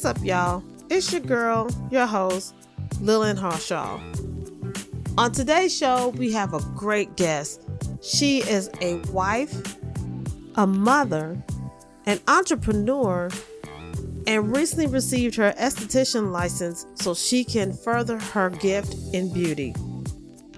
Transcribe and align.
What's 0.00 0.18
up, 0.18 0.24
y'all? 0.24 0.64
It's 0.88 1.12
your 1.12 1.20
girl, 1.20 1.68
your 1.90 2.06
host, 2.06 2.54
Lillian 3.02 3.36
Harshaw. 3.36 4.00
On 5.18 5.30
today's 5.30 5.76
show, 5.76 6.08
we 6.16 6.32
have 6.32 6.54
a 6.54 6.60
great 6.74 7.18
guest. 7.18 7.60
She 8.00 8.38
is 8.38 8.70
a 8.80 8.94
wife, 9.12 9.76
a 10.54 10.66
mother, 10.66 11.44
an 12.06 12.18
entrepreneur, 12.28 13.28
and 14.26 14.56
recently 14.56 14.86
received 14.86 15.34
her 15.34 15.52
esthetician 15.58 16.32
license 16.32 16.86
so 16.94 17.12
she 17.12 17.44
can 17.44 17.70
further 17.70 18.18
her 18.18 18.48
gift 18.48 18.96
in 19.12 19.30
beauty. 19.30 19.74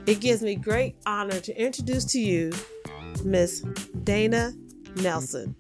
It 0.07 0.21
gives 0.21 0.43
me 0.43 0.55
great 0.55 0.95
honor 1.05 1.41
to 1.41 1.61
introduce 1.61 2.05
to 2.13 2.21
you 2.21 2.53
Miss 3.25 3.63
Dana 4.05 4.53
Nelson. 4.95 5.57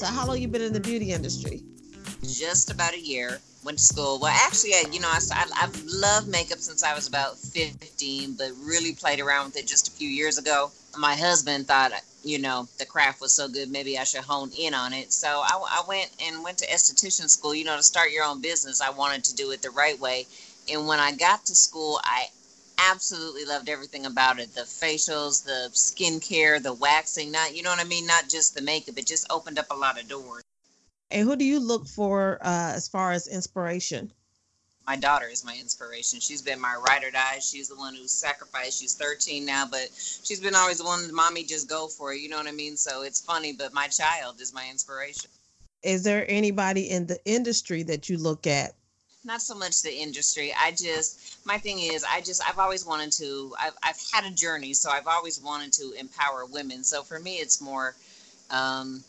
So, 0.00 0.06
how 0.06 0.26
long 0.26 0.40
you 0.40 0.48
been 0.48 0.62
in 0.62 0.72
the 0.72 0.80
beauty 0.80 1.12
industry? 1.12 1.62
Just 2.22 2.70
about 2.70 2.94
a 2.94 2.98
year. 2.98 3.38
Went 3.64 3.76
to 3.76 3.84
school. 3.84 4.18
Well, 4.18 4.32
actually, 4.34 4.72
I, 4.72 4.84
you 4.90 4.98
know, 4.98 5.10
I, 5.10 5.18
I, 5.30 5.64
I've 5.64 5.84
loved 5.84 6.26
makeup 6.26 6.56
since 6.56 6.82
I 6.82 6.94
was 6.94 7.06
about 7.06 7.36
15, 7.36 8.32
but 8.38 8.48
really 8.64 8.94
played 8.94 9.20
around 9.20 9.44
with 9.44 9.58
it 9.58 9.66
just 9.66 9.88
a 9.88 9.90
few 9.90 10.08
years 10.08 10.38
ago. 10.38 10.70
My 10.98 11.14
husband 11.14 11.68
thought, 11.68 11.92
you 12.24 12.38
know, 12.38 12.66
the 12.78 12.86
craft 12.86 13.20
was 13.20 13.34
so 13.34 13.46
good, 13.46 13.70
maybe 13.70 13.98
I 13.98 14.04
should 14.04 14.22
hone 14.22 14.50
in 14.58 14.72
on 14.72 14.94
it. 14.94 15.12
So 15.12 15.28
I, 15.28 15.62
I 15.68 15.82
went 15.86 16.10
and 16.26 16.42
went 16.42 16.56
to 16.58 16.66
esthetician 16.68 17.28
school. 17.28 17.54
You 17.54 17.66
know, 17.66 17.76
to 17.76 17.82
start 17.82 18.10
your 18.10 18.24
own 18.24 18.40
business, 18.40 18.80
I 18.80 18.88
wanted 18.88 19.24
to 19.24 19.34
do 19.34 19.50
it 19.50 19.60
the 19.60 19.68
right 19.68 20.00
way. 20.00 20.26
And 20.72 20.86
when 20.86 20.98
I 20.98 21.12
got 21.12 21.44
to 21.44 21.54
school, 21.54 22.00
I 22.04 22.28
absolutely 22.88 23.44
loved 23.44 23.68
everything 23.68 24.06
about 24.06 24.38
it. 24.38 24.54
The 24.54 24.62
facials 24.62 25.44
the 25.44 25.70
skincare 25.72 26.62
the 26.62 26.72
waxing 26.72 27.30
not 27.30 27.54
you 27.54 27.62
know 27.62 27.70
what 27.70 27.80
i 27.80 27.84
mean? 27.84 28.06
Not 28.06 28.28
just 28.28 28.54
the 28.54 28.62
makeup 28.62 28.98
it 28.98 29.06
just 29.06 29.26
opened 29.30 29.58
up 29.58 29.66
a 29.70 29.74
lot 29.74 30.00
of 30.00 30.08
doors. 30.08 30.42
And 31.10 31.26
who 31.26 31.36
do 31.36 31.44
you 31.44 31.58
look 31.58 31.86
for 31.86 32.38
uh, 32.40 32.72
as 32.74 32.88
far 32.88 33.12
as 33.12 33.26
inspiration? 33.26 34.12
My 34.86 34.96
daughter 34.96 35.26
is 35.26 35.44
my 35.44 35.56
inspiration. 35.60 36.20
She's 36.20 36.42
been 36.42 36.60
my 36.60 36.74
ride 36.86 37.04
or 37.04 37.10
die. 37.10 37.38
She's 37.40 37.68
the 37.68 37.76
one 37.76 37.94
who 37.94 38.08
sacrificed. 38.08 38.80
She's 38.80 38.94
13 38.94 39.44
now 39.44 39.66
but 39.70 39.88
she's 40.22 40.40
been 40.40 40.54
always 40.54 40.78
the 40.78 40.84
one 40.84 41.12
mommy 41.14 41.44
just 41.44 41.68
go 41.68 41.88
for 41.88 42.12
it. 42.12 42.20
You 42.20 42.28
know 42.28 42.38
what 42.38 42.46
i 42.46 42.52
mean? 42.52 42.76
So 42.76 43.02
it's 43.02 43.20
funny 43.20 43.52
but 43.52 43.72
my 43.72 43.88
child 43.88 44.40
is 44.40 44.54
my 44.54 44.68
inspiration. 44.70 45.30
Is 45.82 46.02
there 46.02 46.26
anybody 46.28 46.90
in 46.90 47.06
the 47.06 47.18
industry 47.24 47.82
that 47.84 48.08
you 48.08 48.18
look 48.18 48.46
at 48.46 48.74
not 49.24 49.42
so 49.42 49.54
much 49.54 49.82
the 49.82 49.92
industry. 49.92 50.52
I 50.58 50.70
just 50.72 51.46
my 51.46 51.58
thing 51.58 51.78
is 51.80 52.04
I 52.04 52.20
just 52.20 52.42
I've 52.48 52.58
always 52.58 52.86
wanted 52.86 53.12
to 53.12 53.54
I've 53.60 53.74
I've 53.82 54.00
had 54.12 54.24
a 54.24 54.30
journey, 54.30 54.74
so 54.74 54.90
I've 54.90 55.06
always 55.06 55.40
wanted 55.40 55.72
to 55.74 55.92
empower 55.98 56.46
women. 56.46 56.84
So 56.84 57.02
for 57.02 57.18
me 57.18 57.36
it's 57.36 57.60
more 57.60 57.94
um 58.50 59.02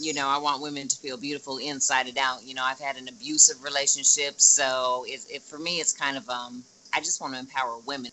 you 0.00 0.12
know, 0.12 0.26
I 0.28 0.38
want 0.38 0.60
women 0.60 0.88
to 0.88 0.96
feel 0.96 1.16
beautiful 1.16 1.58
inside 1.58 2.08
and 2.08 2.18
out. 2.18 2.42
You 2.42 2.54
know, 2.54 2.64
I've 2.64 2.80
had 2.80 2.96
an 2.96 3.06
abusive 3.06 3.62
relationship, 3.62 4.40
so 4.40 5.04
it, 5.06 5.24
it 5.30 5.42
for 5.42 5.58
me 5.58 5.80
it's 5.80 5.92
kind 5.92 6.16
of 6.16 6.28
um 6.28 6.62
I 6.92 7.00
just 7.00 7.20
want 7.20 7.34
to 7.34 7.40
empower 7.40 7.78
women. 7.86 8.12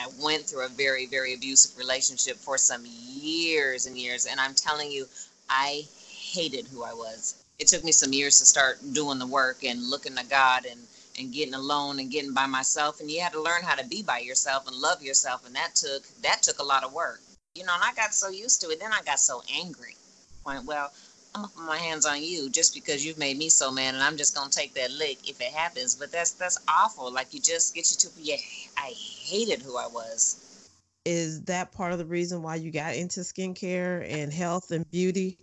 I 0.00 0.08
went 0.22 0.44
through 0.44 0.64
a 0.64 0.68
very 0.68 1.06
very 1.06 1.34
abusive 1.34 1.76
relationship 1.76 2.36
for 2.36 2.56
some 2.56 2.84
years 2.86 3.86
and 3.86 3.98
years 3.98 4.26
and 4.26 4.38
I'm 4.38 4.54
telling 4.54 4.92
you 4.92 5.06
I 5.50 5.86
hated 6.08 6.68
who 6.68 6.84
I 6.84 6.92
was 6.92 7.34
it 7.58 7.66
took 7.66 7.82
me 7.84 7.92
some 7.92 8.12
years 8.12 8.38
to 8.38 8.46
start 8.46 8.78
doing 8.92 9.18
the 9.18 9.26
work 9.26 9.64
and 9.64 9.82
looking 9.82 10.14
to 10.16 10.24
God 10.26 10.64
and 10.64 10.80
and 11.18 11.32
getting 11.32 11.54
alone 11.54 11.98
and 11.98 12.12
getting 12.12 12.32
by 12.32 12.46
myself. 12.46 13.00
And 13.00 13.10
you 13.10 13.20
had 13.20 13.32
to 13.32 13.42
learn 13.42 13.64
how 13.64 13.74
to 13.74 13.84
be 13.84 14.02
by 14.02 14.20
yourself 14.20 14.68
and 14.68 14.76
love 14.76 15.02
yourself. 15.02 15.44
And 15.44 15.54
that 15.56 15.74
took 15.74 16.04
that 16.22 16.42
took 16.42 16.60
a 16.60 16.64
lot 16.64 16.84
of 16.84 16.92
work. 16.92 17.20
You 17.54 17.64
know 17.64 17.74
and 17.74 17.82
i 17.82 17.92
got 17.94 18.14
so 18.14 18.28
used 18.28 18.60
to 18.62 18.70
it. 18.70 18.78
Then 18.80 18.92
i 18.92 19.00
got 19.04 19.18
so 19.18 19.42
angry. 19.52 19.96
Went 20.46 20.64
well 20.64 20.92
i'm 21.34 21.42
gonna 21.42 21.52
put 21.54 21.66
my 21.66 21.76
hands 21.76 22.06
on 22.06 22.22
you 22.22 22.48
just 22.48 22.74
because 22.74 23.04
you've 23.04 23.18
made 23.18 23.36
me 23.36 23.50
so 23.50 23.70
mad 23.70 23.92
and 23.92 24.02
i'm 24.02 24.16
just 24.16 24.34
gonna 24.34 24.48
take 24.48 24.72
that 24.74 24.90
lick 24.92 25.28
if 25.28 25.40
it 25.40 25.52
happens. 25.52 25.96
But 25.96 26.12
that's 26.12 26.32
that's 26.32 26.58
awful. 26.68 27.12
Like 27.12 27.34
you 27.34 27.40
just 27.40 27.74
get 27.74 27.90
you 27.90 27.96
to 28.08 28.16
be 28.16 28.36
i 28.76 28.92
hated 28.96 29.62
who 29.62 29.76
i 29.76 29.88
was. 29.88 30.44
Is 31.04 31.42
that 31.44 31.72
part 31.72 31.92
of 31.92 31.98
the 31.98 32.04
reason 32.04 32.42
why 32.42 32.56
you 32.56 32.70
got 32.70 32.94
into 32.94 33.20
skincare 33.20 34.06
and 34.08 34.32
health 34.32 34.70
and 34.70 34.88
beauty 34.90 35.38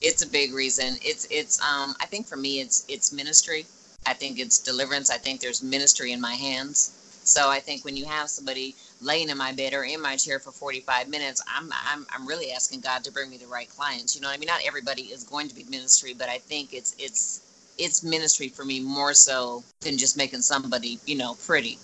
it's 0.00 0.22
a 0.22 0.28
big 0.28 0.54
reason. 0.54 0.96
It's 1.02 1.26
it's 1.30 1.60
um 1.60 1.94
I 2.00 2.06
think 2.06 2.26
for 2.26 2.36
me 2.36 2.60
it's 2.60 2.84
it's 2.88 3.12
ministry. 3.12 3.66
I 4.06 4.14
think 4.14 4.38
it's 4.38 4.58
deliverance. 4.58 5.10
I 5.10 5.18
think 5.18 5.40
there's 5.40 5.62
ministry 5.62 6.12
in 6.12 6.20
my 6.20 6.34
hands. 6.34 6.96
So 7.22 7.50
I 7.50 7.60
think 7.60 7.84
when 7.84 7.96
you 7.96 8.06
have 8.06 8.30
somebody 8.30 8.74
laying 9.02 9.28
in 9.28 9.36
my 9.36 9.52
bed 9.52 9.74
or 9.74 9.84
in 9.84 10.00
my 10.00 10.16
chair 10.16 10.38
for 10.38 10.52
45 10.52 11.08
minutes, 11.08 11.42
I'm 11.46 11.70
I'm 11.86 12.06
I'm 12.10 12.26
really 12.26 12.52
asking 12.52 12.80
God 12.80 13.04
to 13.04 13.12
bring 13.12 13.30
me 13.30 13.36
the 13.36 13.46
right 13.46 13.68
clients. 13.68 14.14
You 14.14 14.22
know 14.22 14.28
what 14.28 14.36
I 14.36 14.38
mean? 14.38 14.48
Not 14.48 14.62
everybody 14.64 15.02
is 15.02 15.24
going 15.24 15.48
to 15.48 15.54
be 15.54 15.64
ministry, 15.64 16.14
but 16.14 16.28
I 16.28 16.38
think 16.38 16.72
it's 16.72 16.94
it's 16.98 17.74
it's 17.78 18.02
ministry 18.02 18.48
for 18.48 18.64
me 18.64 18.80
more 18.80 19.14
so 19.14 19.62
than 19.80 19.96
just 19.96 20.16
making 20.16 20.42
somebody, 20.42 20.98
you 21.06 21.16
know, 21.16 21.34
pretty. 21.46 21.78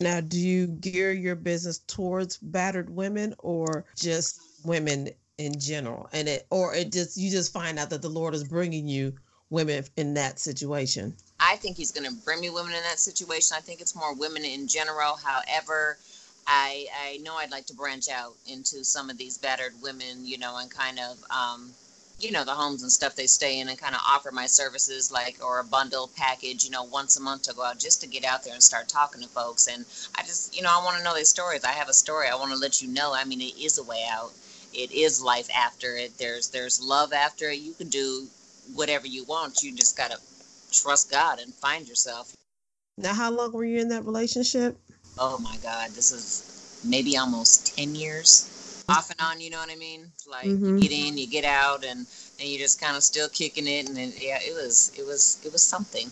Now, 0.00 0.20
do 0.20 0.38
you 0.38 0.66
gear 0.66 1.12
your 1.12 1.36
business 1.36 1.78
towards 1.86 2.38
battered 2.38 2.88
women 2.88 3.34
or 3.38 3.84
just 3.96 4.40
women 4.64 5.10
in 5.40 5.58
general. 5.58 6.08
And 6.12 6.28
it 6.28 6.46
or 6.50 6.74
it 6.74 6.92
just 6.92 7.16
you 7.16 7.30
just 7.30 7.52
find 7.52 7.78
out 7.78 7.90
that 7.90 8.02
the 8.02 8.08
lord 8.08 8.34
is 8.34 8.44
bringing 8.44 8.86
you 8.86 9.14
women 9.48 9.84
in 9.96 10.14
that 10.14 10.38
situation. 10.38 11.14
I 11.40 11.56
think 11.56 11.76
he's 11.76 11.90
going 11.90 12.08
to 12.08 12.14
bring 12.24 12.40
me 12.40 12.50
women 12.50 12.72
in 12.72 12.82
that 12.82 12.98
situation. 12.98 13.56
I 13.56 13.60
think 13.60 13.80
it's 13.80 13.96
more 13.96 14.14
women 14.14 14.44
in 14.44 14.68
general. 14.68 15.16
However 15.16 15.96
i 16.46 16.86
i 17.04 17.18
know 17.18 17.36
i'd 17.36 17.50
like 17.50 17.66
to 17.66 17.74
branch 17.74 18.08
out 18.08 18.32
into 18.50 18.82
some 18.82 19.10
of 19.10 19.18
these 19.18 19.36
battered 19.36 19.74
women 19.82 20.24
you 20.24 20.38
know 20.38 20.56
and 20.56 20.70
kind 20.70 20.98
of 20.98 21.22
um 21.30 21.70
you 22.18 22.30
know 22.30 22.44
the 22.44 22.52
homes 22.52 22.82
and 22.82 22.92
stuff 22.92 23.16
they 23.16 23.26
stay 23.26 23.60
in 23.60 23.68
and 23.68 23.78
kind 23.78 23.94
of 23.94 24.00
offer 24.06 24.30
my 24.30 24.46
services 24.46 25.10
like 25.10 25.36
or 25.44 25.60
a 25.60 25.64
bundle 25.64 26.10
package 26.16 26.64
you 26.64 26.70
know 26.70 26.84
once 26.84 27.16
a 27.16 27.22
month 27.22 27.42
to 27.42 27.54
go 27.54 27.64
out 27.64 27.78
just 27.78 28.00
to 28.00 28.06
get 28.06 28.24
out 28.24 28.44
there 28.44 28.52
and 28.52 28.62
start 28.62 28.88
talking 28.88 29.22
to 29.22 29.28
folks. 29.28 29.66
And 29.68 29.84
i 30.16 30.22
just 30.22 30.54
you 30.54 30.62
know 30.62 30.70
i 30.70 30.84
want 30.84 30.98
to 30.98 31.04
know 31.04 31.14
their 31.14 31.24
stories. 31.24 31.64
I 31.64 31.72
have 31.72 31.88
a 31.88 31.94
story 31.94 32.28
i 32.28 32.34
want 32.34 32.52
to 32.52 32.58
let 32.58 32.82
you 32.82 32.88
know. 32.88 33.14
I 33.14 33.24
mean 33.24 33.40
it 33.40 33.56
is 33.58 33.78
a 33.78 33.84
way 33.84 34.04
out 34.10 34.32
it 34.72 34.92
is 34.92 35.22
life 35.22 35.48
after 35.56 35.96
it. 35.96 36.16
There's 36.18 36.48
there's 36.48 36.80
love 36.82 37.12
after 37.12 37.50
it. 37.50 37.58
You 37.58 37.72
can 37.72 37.88
do 37.88 38.26
whatever 38.74 39.06
you 39.06 39.24
want. 39.24 39.62
You 39.62 39.74
just 39.74 39.96
gotta 39.96 40.18
trust 40.72 41.10
God 41.10 41.40
and 41.40 41.52
find 41.54 41.88
yourself. 41.88 42.34
Now, 42.96 43.14
how 43.14 43.30
long 43.30 43.52
were 43.52 43.64
you 43.64 43.80
in 43.80 43.88
that 43.88 44.04
relationship? 44.04 44.76
Oh 45.18 45.38
my 45.38 45.56
God, 45.62 45.90
this 45.90 46.12
is 46.12 46.80
maybe 46.84 47.16
almost 47.16 47.76
ten 47.76 47.94
years, 47.94 48.84
off 48.88 49.10
and 49.10 49.20
on. 49.20 49.40
You 49.40 49.50
know 49.50 49.58
what 49.58 49.70
I 49.70 49.76
mean? 49.76 50.06
Like 50.28 50.46
mm-hmm. 50.46 50.76
you 50.76 50.88
get 50.88 50.92
in, 50.92 51.18
you 51.18 51.26
get 51.26 51.44
out, 51.44 51.84
and 51.84 52.06
and 52.38 52.48
you 52.48 52.58
just 52.58 52.80
kind 52.80 52.96
of 52.96 53.02
still 53.02 53.28
kicking 53.28 53.66
it. 53.66 53.88
And 53.88 53.96
then, 53.96 54.12
yeah, 54.18 54.38
it 54.40 54.54
was 54.54 54.92
it 54.98 55.06
was 55.06 55.40
it 55.44 55.52
was 55.52 55.62
something. 55.62 56.10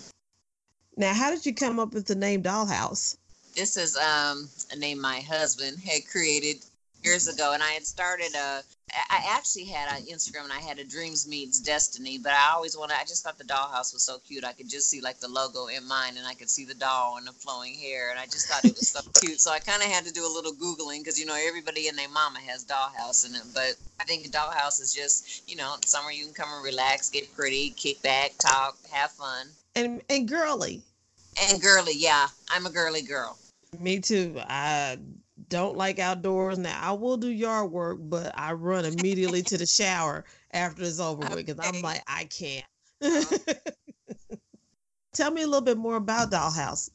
Now, 0.96 1.14
how 1.14 1.30
did 1.30 1.46
you 1.46 1.54
come 1.54 1.78
up 1.78 1.94
with 1.94 2.06
the 2.06 2.16
name 2.16 2.42
Dollhouse? 2.42 3.16
This 3.54 3.76
is 3.76 3.96
um, 3.96 4.48
a 4.72 4.76
name 4.76 5.00
my 5.00 5.20
husband 5.20 5.78
had 5.78 6.06
created 6.10 6.64
years 7.02 7.28
ago, 7.28 7.52
and 7.52 7.62
I 7.62 7.72
had 7.72 7.86
started 7.86 8.34
a. 8.34 8.62
I 9.10 9.36
actually 9.36 9.66
had 9.66 9.94
an 9.94 10.06
Instagram, 10.06 10.44
and 10.44 10.52
I 10.52 10.60
had 10.60 10.78
a 10.78 10.84
Dreams 10.84 11.28
Meets 11.28 11.60
Destiny, 11.60 12.16
but 12.16 12.32
I 12.32 12.52
always 12.54 12.76
wanted. 12.76 12.96
I 12.98 13.04
just 13.04 13.22
thought 13.22 13.36
the 13.36 13.44
dollhouse 13.44 13.92
was 13.92 14.02
so 14.02 14.18
cute. 14.18 14.44
I 14.44 14.52
could 14.52 14.68
just 14.68 14.88
see 14.88 15.00
like 15.00 15.20
the 15.20 15.28
logo 15.28 15.66
in 15.66 15.86
mine, 15.86 16.16
and 16.16 16.26
I 16.26 16.32
could 16.34 16.48
see 16.48 16.64
the 16.64 16.74
doll 16.74 17.18
and 17.18 17.26
the 17.26 17.32
flowing 17.32 17.74
hair, 17.74 18.10
and 18.10 18.18
I 18.18 18.24
just 18.24 18.48
thought 18.48 18.64
it 18.64 18.74
was 18.74 18.88
so 18.88 19.00
cute. 19.20 19.40
So 19.40 19.50
I 19.50 19.58
kind 19.58 19.82
of 19.82 19.88
had 19.88 20.04
to 20.06 20.12
do 20.12 20.26
a 20.26 20.32
little 20.32 20.52
googling 20.52 21.00
because 21.00 21.18
you 21.20 21.26
know 21.26 21.36
everybody 21.46 21.88
and 21.88 21.98
their 21.98 22.08
mama 22.08 22.38
has 22.40 22.64
dollhouse 22.64 23.28
in 23.28 23.34
it, 23.34 23.42
but 23.54 23.74
I 24.00 24.04
think 24.04 24.26
a 24.26 24.30
dollhouse 24.30 24.80
is 24.80 24.94
just 24.94 25.48
you 25.48 25.56
know 25.56 25.76
somewhere 25.84 26.12
you 26.12 26.24
can 26.24 26.34
come 26.34 26.48
and 26.52 26.64
relax, 26.64 27.10
get 27.10 27.34
pretty, 27.34 27.70
kick 27.70 28.02
back, 28.02 28.32
talk, 28.38 28.78
have 28.90 29.10
fun, 29.10 29.48
and 29.74 30.02
and 30.08 30.26
girly. 30.26 30.82
And 31.40 31.62
girly, 31.62 31.92
yeah, 31.94 32.28
I'm 32.50 32.66
a 32.66 32.70
girly 32.70 33.02
girl. 33.02 33.38
Me 33.78 34.00
too. 34.00 34.34
I 34.40 34.98
don't 35.48 35.76
like 35.76 35.98
outdoors. 35.98 36.58
Now 36.58 36.78
I 36.80 36.92
will 36.92 37.16
do 37.16 37.28
yard 37.28 37.70
work, 37.70 37.98
but 38.00 38.32
I 38.36 38.52
run 38.52 38.84
immediately 38.84 39.42
to 39.42 39.58
the 39.58 39.66
shower 39.66 40.24
after 40.52 40.82
it's 40.82 41.00
over 41.00 41.20
with 41.20 41.46
because 41.46 41.58
I'm 41.60 41.82
like, 41.82 42.02
I 42.06 42.24
can't. 42.24 42.64
Uh-huh. 43.02 43.54
Tell 45.14 45.30
me 45.30 45.42
a 45.42 45.46
little 45.46 45.62
bit 45.62 45.78
more 45.78 45.96
about 45.96 46.30
Dollhouse. 46.30 46.90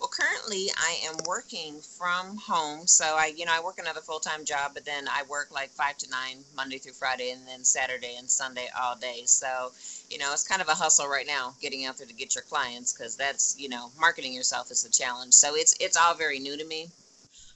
Well, 0.00 0.08
currently 0.08 0.68
I 0.76 0.98
am 1.06 1.16
working 1.26 1.80
from 1.80 2.36
home. 2.36 2.86
So 2.86 3.04
I, 3.04 3.32
you 3.36 3.44
know, 3.44 3.52
I 3.52 3.60
work 3.60 3.78
another 3.78 4.00
full 4.00 4.20
time 4.20 4.44
job, 4.44 4.72
but 4.74 4.84
then 4.84 5.08
I 5.08 5.24
work 5.28 5.50
like 5.50 5.70
five 5.70 5.96
to 5.98 6.10
nine 6.10 6.44
Monday 6.54 6.78
through 6.78 6.92
Friday, 6.92 7.30
and 7.30 7.46
then 7.48 7.64
Saturday 7.64 8.14
and 8.16 8.30
Sunday 8.30 8.68
all 8.80 8.94
day. 8.94 9.22
So, 9.26 9.72
you 10.08 10.18
know, 10.18 10.32
it's 10.32 10.46
kind 10.46 10.62
of 10.62 10.68
a 10.68 10.74
hustle 10.74 11.08
right 11.08 11.26
now 11.26 11.54
getting 11.60 11.84
out 11.84 11.98
there 11.98 12.06
to 12.06 12.14
get 12.14 12.36
your 12.36 12.42
clients 12.42 12.92
because 12.92 13.16
that's, 13.16 13.58
you 13.58 13.68
know, 13.68 13.90
marketing 13.98 14.32
yourself 14.32 14.70
is 14.70 14.84
a 14.84 14.90
challenge. 14.90 15.34
So 15.34 15.56
it's 15.56 15.74
it's 15.80 15.96
all 15.96 16.14
very 16.14 16.38
new 16.38 16.56
to 16.56 16.64
me. 16.64 16.88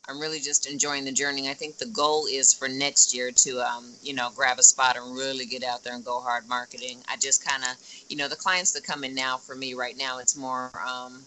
I'm 0.08 0.19
really 0.19 0.40
just 0.40 0.66
enjoying 0.69 1.04
the 1.04 1.12
journey. 1.12 1.49
I 1.49 1.54
think 1.54 1.78
the 1.78 1.87
goal 1.87 2.26
is 2.26 2.52
for 2.52 2.69
next 2.69 3.14
year 3.14 3.31
to, 3.31 3.60
um, 3.60 3.93
you 4.02 4.14
know, 4.14 4.31
grab 4.34 4.58
a 4.58 4.62
spot 4.62 4.96
and 4.96 5.16
really 5.16 5.46
get 5.46 5.62
out 5.62 5.84
there 5.84 5.94
and 5.94 6.04
go 6.04 6.20
hard 6.20 6.49
marketing. 6.49 6.99
I 7.08 7.16
just 7.16 7.46
kind 7.46 7.62
of, 7.62 7.76
you 8.08 8.16
know, 8.16 8.28
the 8.28 8.37
clients 8.37 8.72
that 8.72 8.82
come 8.82 9.04
in 9.04 9.14
now 9.14 9.37
for 9.37 9.54
me 9.54 9.75
right 9.75 9.96
now, 9.96 10.19
it's 10.19 10.37
more, 10.37 10.72
um, 10.84 11.22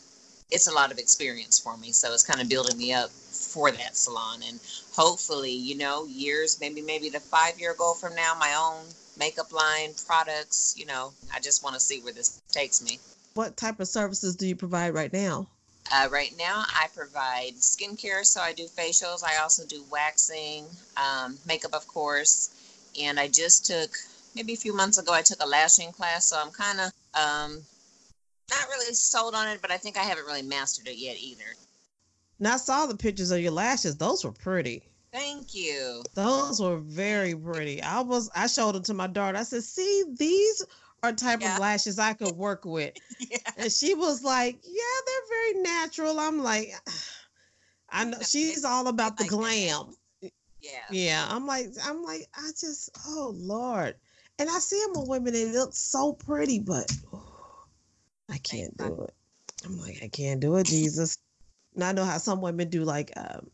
it's 0.52 0.68
a 0.68 0.74
lot 0.74 0.92
of 0.92 0.98
experience 0.98 1.58
for 1.58 1.78
me. 1.78 1.94
So 1.94 2.14
it's 2.14 2.26
kind 2.26 2.42
of 2.42 2.50
building 2.50 2.78
me 2.78 2.94
up 2.94 3.10
for 3.10 3.72
that 3.72 3.96
salon. 3.96 4.42
And 4.46 4.60
hopefully, 4.94 5.54
you 5.54 5.78
know, 5.78 6.06
years, 6.06 6.60
maybe, 6.60 6.82
maybe 6.82 7.10
the 7.10 7.22
five 7.22 7.58
year 7.58 7.76
goal 7.78 7.94
from 7.94 8.14
now, 8.14 8.36
my 8.38 8.54
own 8.60 8.86
makeup 9.18 9.54
line, 9.54 9.92
products. 10.06 10.76
You 10.78 10.86
know, 10.86 11.14
I 11.34 11.40
just 11.40 11.64
want 11.64 11.76
to 11.76 11.80
see 11.80 12.02
where 12.02 12.14
this 12.14 12.42
takes 12.52 12.84
me. 12.84 13.00
What 13.36 13.56
type 13.56 13.80
of 13.80 13.88
services 13.88 14.36
do 14.36 14.48
you 14.48 14.56
provide 14.56 14.94
right 14.94 15.12
now? 15.12 15.48
Uh, 15.92 16.08
right 16.12 16.34
now, 16.38 16.64
I 16.68 16.88
provide 16.96 17.56
skincare, 17.56 18.26
so 18.26 18.42
I 18.42 18.54
do 18.54 18.68
facials. 18.68 19.24
I 19.24 19.38
also 19.38 19.66
do 19.66 19.84
waxing, 19.92 20.66
um, 20.98 21.38
makeup, 21.46 21.74
of 21.74 21.88
course. 21.88 22.50
And 23.00 23.20
I 23.20 23.28
just 23.28 23.66
took 23.66 23.92
maybe 24.34 24.54
a 24.54 24.58
few 24.58 24.74
months 24.76 24.98
ago. 24.98 25.14
I 25.14 25.22
took 25.22 25.44
a 25.44 25.48
lashing 25.48 25.92
class, 25.92 26.26
so 26.26 26.42
I'm 26.42 26.52
kind 26.52 26.80
of 26.80 26.92
um, 27.14 27.62
not 28.50 28.68
really 28.70 28.94
sold 28.94 29.36
on 29.36 29.48
it, 29.48 29.62
but 29.62 29.72
I 29.72 29.78
think 29.78 29.98
I 29.98 30.04
haven't 30.04 30.26
really 30.26 30.42
mastered 30.42 30.88
it 30.88 30.98
yet 30.98 31.18
either. 31.20 31.56
Now 32.40 32.56
I 32.56 32.58
saw 32.58 32.86
the 32.86 32.98
pictures 32.98 33.32
of 33.32 33.40
your 33.40 33.52
lashes; 33.52 33.96
those 33.96 34.26
were 34.26 34.32
pretty. 34.32 34.84
Thank 35.14 35.56
you. 35.56 36.04
Those 36.16 36.60
were 36.60 36.78
very 36.78 37.34
pretty. 37.34 37.82
I 37.82 38.02
was 38.02 38.30
I 38.36 38.48
showed 38.48 38.76
them 38.76 38.84
to 38.84 38.94
my 38.94 39.08
daughter. 39.08 39.38
I 39.38 39.44
said, 39.44 39.64
"See, 39.64 40.04
these 40.18 40.66
type 41.14 41.42
yeah. 41.42 41.56
of 41.56 41.60
lashes 41.60 42.00
I 42.00 42.14
could 42.14 42.36
work 42.36 42.66
with." 42.66 42.94
yeah. 43.20 43.38
And 43.58 43.72
she 43.72 43.94
was 43.94 44.24
like, 44.24 44.60
"Yeah, 44.64 44.82
they're 45.06 45.30
very 45.30 45.64
natural." 45.64 46.20
I'm 46.20 46.44
like, 46.44 46.74
I 47.90 48.06
know 48.06 48.20
she's 48.22 48.66
all 48.66 48.88
about 48.88 49.18
the 49.18 49.26
glam. 49.26 49.96
Yeah. 50.22 50.72
Yeah. 50.90 51.28
I'm 51.30 51.46
like, 51.46 51.68
I'm 51.84 52.04
like, 52.04 52.28
I 52.36 52.50
just, 52.60 52.90
oh 53.08 53.34
Lord. 53.38 53.96
And 54.38 54.50
I 54.50 54.60
see 54.60 54.82
them 54.86 54.98
on 54.98 55.08
women, 55.08 55.34
they 55.34 55.52
look 55.52 55.74
so 55.74 56.14
pretty, 56.14 56.60
but 56.60 56.92
oh, 57.14 57.24
I 58.30 58.38
can't 58.40 58.76
do 58.78 59.04
it. 59.04 59.14
I'm 59.66 59.80
like, 59.80 60.00
I 60.04 60.08
can't 60.08 60.40
do 60.40 60.56
it, 60.58 60.66
Jesus. 60.66 61.18
And 61.76 61.84
I 61.84 61.92
know 61.92 62.04
how 62.04 62.18
some 62.18 62.42
women 62.42 62.70
do 62.70 62.84
like 62.84 63.12
um, 63.18 63.50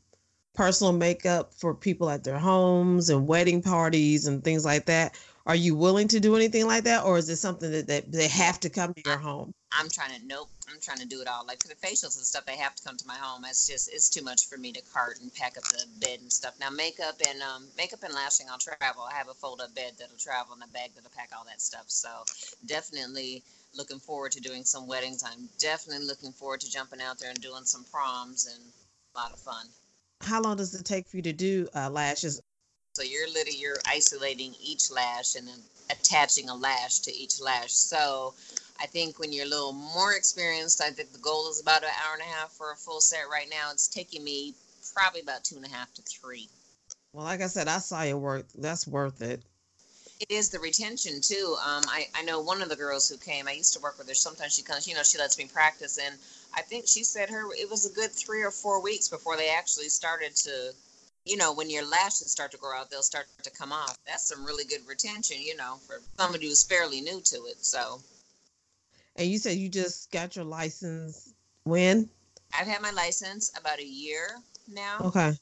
personal 0.53 0.93
makeup 0.93 1.53
for 1.53 1.73
people 1.75 2.09
at 2.09 2.23
their 2.23 2.39
homes 2.39 3.09
and 3.09 3.27
wedding 3.27 3.61
parties 3.61 4.27
and 4.27 4.43
things 4.43 4.65
like 4.65 4.85
that. 4.85 5.15
Are 5.45 5.55
you 5.55 5.75
willing 5.75 6.07
to 6.09 6.19
do 6.19 6.35
anything 6.35 6.67
like 6.67 6.83
that, 6.83 7.03
or 7.03 7.17
is 7.17 7.29
it 7.29 7.37
something 7.37 7.71
that, 7.71 7.87
that 7.87 8.11
they 8.11 8.27
have 8.27 8.59
to 8.61 8.69
come 8.69 8.93
to 8.93 9.01
your 9.05 9.17
home? 9.17 9.53
I'm 9.71 9.89
trying 9.89 10.19
to 10.19 10.25
nope. 10.25 10.49
I'm 10.69 10.79
trying 10.81 10.99
to 10.99 11.07
do 11.07 11.21
it 11.21 11.27
all. 11.27 11.45
Like 11.45 11.61
for 11.61 11.69
the 11.69 11.75
facials 11.75 12.17
and 12.17 12.25
stuff, 12.25 12.45
they 12.45 12.57
have 12.57 12.75
to 12.75 12.83
come 12.83 12.97
to 12.97 13.07
my 13.07 13.15
home. 13.15 13.43
It's 13.45 13.65
just 13.65 13.91
it's 13.91 14.09
too 14.09 14.23
much 14.23 14.47
for 14.47 14.57
me 14.57 14.71
to 14.73 14.81
cart 14.93 15.19
and 15.21 15.33
pack 15.33 15.57
up 15.57 15.63
the 15.63 15.85
bed 15.99 16.19
and 16.19 16.31
stuff. 16.31 16.55
Now 16.59 16.69
makeup 16.69 17.15
and 17.27 17.41
um, 17.41 17.67
makeup 17.77 18.03
and 18.03 18.13
lashing, 18.13 18.47
I'll 18.51 18.57
travel. 18.57 19.03
I 19.03 19.13
have 19.13 19.29
a 19.29 19.33
fold 19.33 19.61
up 19.61 19.73
bed 19.73 19.93
that'll 19.97 20.17
travel 20.17 20.53
and 20.53 20.63
a 20.63 20.67
bag 20.67 20.91
that'll 20.95 21.11
pack 21.15 21.29
all 21.35 21.45
that 21.45 21.61
stuff. 21.61 21.85
So 21.87 22.09
definitely 22.65 23.43
looking 23.75 23.99
forward 23.99 24.33
to 24.33 24.41
doing 24.41 24.63
some 24.63 24.87
weddings. 24.87 25.23
I'm 25.23 25.47
definitely 25.57 26.05
looking 26.05 26.31
forward 26.33 26.59
to 26.61 26.71
jumping 26.71 27.01
out 27.01 27.19
there 27.19 27.29
and 27.29 27.41
doing 27.41 27.63
some 27.63 27.85
proms 27.85 28.47
and 28.47 28.63
a 29.15 29.19
lot 29.19 29.31
of 29.31 29.39
fun. 29.39 29.65
How 30.21 30.41
long 30.41 30.57
does 30.57 30.75
it 30.75 30.85
take 30.85 31.07
for 31.07 31.17
you 31.17 31.23
to 31.23 31.33
do 31.33 31.67
uh, 31.73 31.89
lashes? 31.89 32.41
So 32.93 33.03
you're 33.03 33.27
literally 33.27 33.57
you're 33.57 33.77
isolating 33.87 34.53
each 34.61 34.91
lash 34.91 35.35
and 35.35 35.47
then 35.47 35.59
attaching 35.89 36.49
a 36.49 36.55
lash 36.55 36.99
to 36.99 37.15
each 37.15 37.39
lash. 37.39 37.71
So 37.71 38.33
I 38.81 38.85
think 38.85 39.17
when 39.17 39.31
you're 39.31 39.45
a 39.45 39.49
little 39.49 39.71
more 39.71 40.13
experienced, 40.13 40.81
I 40.81 40.89
think 40.89 41.13
the 41.13 41.19
goal 41.19 41.49
is 41.49 41.61
about 41.61 41.83
an 41.83 41.89
hour 41.89 42.15
and 42.15 42.21
a 42.21 42.25
half 42.25 42.51
for 42.51 42.73
a 42.73 42.75
full 42.75 42.99
set. 42.99 43.29
Right 43.31 43.47
now, 43.49 43.71
it's 43.71 43.87
taking 43.87 44.25
me 44.25 44.53
probably 44.93 45.21
about 45.21 45.45
two 45.45 45.55
and 45.55 45.65
a 45.65 45.69
half 45.69 45.93
to 45.93 46.01
three. 46.01 46.49
Well, 47.13 47.23
like 47.23 47.39
I 47.39 47.47
said, 47.47 47.69
I 47.69 47.77
saw 47.77 48.01
your 48.01 48.17
work. 48.17 48.45
That's 48.57 48.85
worth 48.85 49.21
it. 49.21 49.41
It 50.19 50.29
is 50.29 50.49
the 50.49 50.59
retention 50.59 51.21
too. 51.21 51.55
Um, 51.65 51.83
I 51.87 52.07
I 52.13 52.23
know 52.23 52.41
one 52.41 52.61
of 52.61 52.67
the 52.67 52.75
girls 52.75 53.07
who 53.07 53.15
came. 53.15 53.47
I 53.47 53.53
used 53.53 53.73
to 53.75 53.79
work 53.79 53.97
with 53.99 54.09
her. 54.09 54.15
Sometimes 54.15 54.53
she 54.53 54.63
comes. 54.63 54.85
You 54.85 54.95
know, 54.95 55.03
she 55.03 55.17
lets 55.17 55.37
me 55.37 55.45
practice, 55.45 55.97
and 55.97 56.15
I 56.53 56.61
think 56.61 56.87
she 56.89 57.05
said 57.05 57.29
her 57.29 57.45
it 57.53 57.69
was 57.69 57.89
a 57.89 57.93
good 57.93 58.11
three 58.11 58.43
or 58.43 58.51
four 58.51 58.81
weeks 58.81 59.07
before 59.07 59.37
they 59.37 59.49
actually 59.49 59.87
started 59.87 60.35
to 60.35 60.73
you 61.25 61.37
know, 61.37 61.53
when 61.53 61.69
your 61.69 61.85
lashes 61.85 62.31
start 62.31 62.51
to 62.51 62.57
grow 62.57 62.75
out, 62.75 62.89
they'll 62.89 63.01
start 63.01 63.27
to 63.43 63.51
come 63.51 63.71
off. 63.71 63.97
That's 64.07 64.27
some 64.27 64.45
really 64.45 64.65
good 64.65 64.81
retention, 64.87 65.37
you 65.39 65.55
know, 65.55 65.75
for 65.87 66.01
somebody 66.17 66.47
who's 66.47 66.63
fairly 66.63 67.01
new 67.01 67.21
to 67.21 67.35
it. 67.45 67.63
So. 67.63 68.01
And 69.15 69.27
you 69.27 69.37
said 69.37 69.57
you 69.57 69.69
just 69.69 70.11
got 70.11 70.35
your 70.35 70.45
license 70.45 71.33
when? 71.63 72.09
I've 72.57 72.67
had 72.67 72.81
my 72.81 72.91
license 72.91 73.51
about 73.57 73.79
a 73.79 73.85
year 73.85 74.29
now. 74.67 74.99
Okay. 75.01 75.33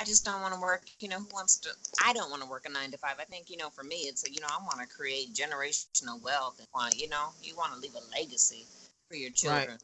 I 0.00 0.04
just 0.04 0.24
don't 0.24 0.40
want 0.40 0.54
to 0.54 0.60
work, 0.60 0.84
you 1.00 1.08
know, 1.08 1.18
who 1.18 1.26
wants 1.32 1.58
to, 1.58 1.70
I 2.04 2.12
don't 2.12 2.30
want 2.30 2.42
to 2.42 2.48
work 2.48 2.66
a 2.66 2.70
nine 2.70 2.92
to 2.92 2.98
five. 2.98 3.16
I 3.18 3.24
think, 3.24 3.50
you 3.50 3.56
know, 3.56 3.68
for 3.68 3.82
me, 3.82 3.96
it's, 3.96 4.24
a, 4.28 4.32
you 4.32 4.40
know, 4.40 4.46
I 4.48 4.62
want 4.62 4.80
to 4.80 4.94
create 4.94 5.34
generational 5.34 6.22
wealth 6.22 6.60
and 6.60 6.68
want, 6.72 6.96
you 7.00 7.08
know, 7.08 7.30
you 7.42 7.56
want 7.56 7.72
to 7.74 7.80
leave 7.80 7.96
a 7.96 8.16
legacy 8.16 8.64
for 9.08 9.16
your 9.16 9.30
children. 9.30 9.70
Right. 9.70 9.78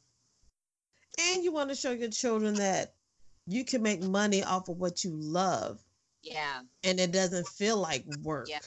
And 1.34 1.42
you 1.42 1.52
want 1.52 1.70
to 1.70 1.76
show 1.76 1.90
your 1.90 2.10
children 2.10 2.54
that 2.54 2.94
you 3.46 3.64
can 3.64 3.82
make 3.82 4.02
money 4.02 4.42
off 4.42 4.68
of 4.68 4.78
what 4.78 5.04
you 5.04 5.10
love. 5.12 5.80
Yeah. 6.22 6.60
And 6.82 6.98
it 6.98 7.12
doesn't 7.12 7.46
feel 7.46 7.76
like 7.76 8.04
work. 8.22 8.48
Yep. 8.48 8.64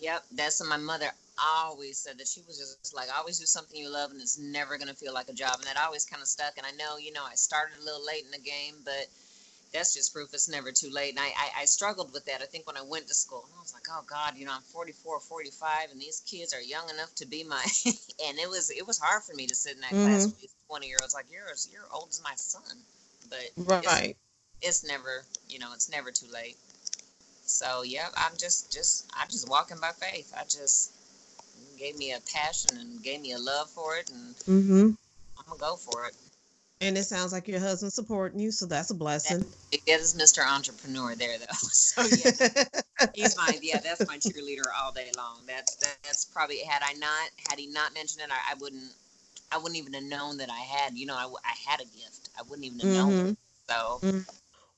Yep. 0.00 0.24
That's 0.32 0.60
what 0.60 0.68
my 0.68 0.76
mother 0.76 1.06
always 1.42 1.98
said 1.98 2.18
that 2.18 2.26
she 2.26 2.40
was 2.46 2.58
just 2.58 2.94
like, 2.94 3.08
always 3.16 3.38
do 3.38 3.46
something 3.46 3.78
you 3.78 3.90
love 3.90 4.10
and 4.10 4.20
it's 4.20 4.38
never 4.38 4.76
going 4.76 4.88
to 4.88 4.94
feel 4.94 5.14
like 5.14 5.28
a 5.28 5.32
job. 5.32 5.56
And 5.58 5.64
that 5.64 5.76
always 5.82 6.04
kind 6.04 6.20
of 6.22 6.28
stuck. 6.28 6.54
And 6.56 6.66
I 6.66 6.72
know, 6.72 6.98
you 6.98 7.12
know, 7.12 7.24
I 7.24 7.34
started 7.34 7.78
a 7.80 7.84
little 7.84 8.04
late 8.04 8.24
in 8.24 8.30
the 8.30 8.38
game, 8.38 8.74
but 8.84 9.06
that's 9.72 9.94
just 9.94 10.12
proof 10.12 10.32
it's 10.32 10.48
never 10.48 10.72
too 10.72 10.90
late. 10.90 11.10
And 11.10 11.20
I, 11.20 11.28
I, 11.28 11.62
I 11.62 11.64
struggled 11.66 12.12
with 12.12 12.24
that. 12.26 12.42
I 12.42 12.46
think 12.46 12.66
when 12.66 12.76
I 12.76 12.82
went 12.82 13.06
to 13.08 13.14
school, 13.14 13.44
I 13.56 13.60
was 13.60 13.74
like, 13.74 13.84
oh 13.90 14.02
God, 14.08 14.36
you 14.36 14.46
know, 14.46 14.52
I'm 14.52 14.62
44, 14.62 15.20
45, 15.20 15.90
and 15.92 16.00
these 16.00 16.22
kids 16.26 16.54
are 16.54 16.60
young 16.60 16.88
enough 16.88 17.14
to 17.16 17.26
be 17.26 17.44
my, 17.44 17.62
and 18.26 18.38
it 18.38 18.48
was, 18.48 18.70
it 18.70 18.86
was 18.86 18.98
hard 18.98 19.22
for 19.22 19.34
me 19.34 19.46
to 19.46 19.54
sit 19.54 19.74
in 19.74 19.80
that 19.82 19.90
mm-hmm. 19.90 20.06
class 20.06 20.26
with 20.26 20.54
20 20.68 20.86
year 20.86 20.96
olds. 21.02 21.14
Like, 21.14 21.26
you're, 21.30 21.46
you're 21.70 21.88
old 21.92 22.08
as 22.10 22.22
my 22.24 22.34
son 22.34 22.76
but 23.30 23.84
right. 23.86 24.16
It's, 24.62 24.82
it's 24.82 24.88
never, 24.88 25.24
you 25.48 25.58
know, 25.58 25.72
it's 25.74 25.90
never 25.90 26.10
too 26.10 26.26
late. 26.32 26.56
So 27.44 27.82
yeah, 27.82 28.08
I'm 28.16 28.36
just, 28.38 28.72
just, 28.72 29.10
I'm 29.14 29.28
just 29.28 29.48
walking 29.48 29.78
by 29.80 29.90
faith. 29.92 30.32
I 30.36 30.42
just 30.44 30.92
gave 31.78 31.96
me 31.96 32.12
a 32.12 32.20
passion 32.32 32.76
and 32.78 33.02
gave 33.02 33.20
me 33.20 33.32
a 33.32 33.38
love 33.38 33.70
for 33.70 33.96
it, 33.96 34.10
and 34.10 34.34
mm-hmm. 34.36 34.90
I'm 35.38 35.44
gonna 35.46 35.60
go 35.60 35.76
for 35.76 36.06
it. 36.06 36.14
And 36.82 36.98
it 36.98 37.04
sounds 37.04 37.32
like 37.32 37.48
your 37.48 37.58
husband's 37.60 37.94
supporting 37.94 38.38
you, 38.38 38.50
so 38.50 38.66
that's 38.66 38.90
a 38.90 38.94
blessing. 38.94 39.38
That, 39.70 39.80
that 39.86 40.00
is 40.00 40.14
Mr. 40.14 40.46
Entrepreneur 40.46 41.14
there, 41.14 41.38
though. 41.38 41.46
So 41.70 42.02
yeah, 42.02 42.64
he's 43.14 43.36
my 43.36 43.58
yeah, 43.62 43.80
that's 43.80 44.06
my 44.06 44.18
cheerleader 44.18 44.66
all 44.78 44.92
day 44.92 45.10
long. 45.16 45.38
That's 45.46 45.76
that's 45.76 46.24
probably 46.26 46.58
had 46.58 46.82
I 46.84 46.92
not 46.94 47.30
had 47.48 47.58
he 47.58 47.68
not 47.68 47.94
mentioned 47.94 48.22
it, 48.24 48.30
I, 48.30 48.52
I 48.52 48.54
wouldn't 48.60 48.90
I 49.52 49.58
wouldn't 49.58 49.76
even 49.76 49.94
have 49.94 50.02
known 50.02 50.38
that 50.38 50.50
I 50.50 50.60
had. 50.60 50.96
You 50.96 51.06
know, 51.06 51.14
I, 51.14 51.26
I 51.44 51.70
had 51.70 51.80
a 51.80 51.84
gift. 51.84 52.30
I 52.38 52.42
wouldn't 52.42 52.66
even 52.66 52.80
have 52.80 52.88
known. 52.88 53.12
Mm-hmm. 53.12 53.32
So, 53.68 53.98
mm-hmm. 54.02 54.20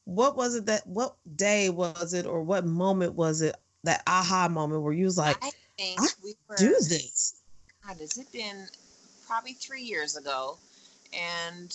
what 0.05 0.37
was 0.37 0.55
it 0.55 0.67
that? 0.67 0.87
What 0.87 1.17
day 1.37 1.71
was 1.71 2.15
it, 2.15 2.27
or 2.27 2.43
what 2.43 2.65
moment 2.65 3.15
was 3.15 3.43
it? 3.43 3.57
That 3.85 4.03
aha 4.07 4.49
moment 4.49 4.83
where 4.83 4.93
you 4.93 5.05
was 5.05 5.19
like, 5.19 5.37
I 5.43 5.51
think 5.77 6.01
I 6.01 6.07
we 6.23 6.35
were, 6.49 6.57
do 6.57 6.71
this. 6.71 7.41
God, 7.87 7.97
has 7.99 8.19
it 8.19 8.31
been 8.33 8.67
probably 9.27 9.53
three 9.53 9.83
years 9.83 10.17
ago? 10.17 10.59
And 11.13 11.75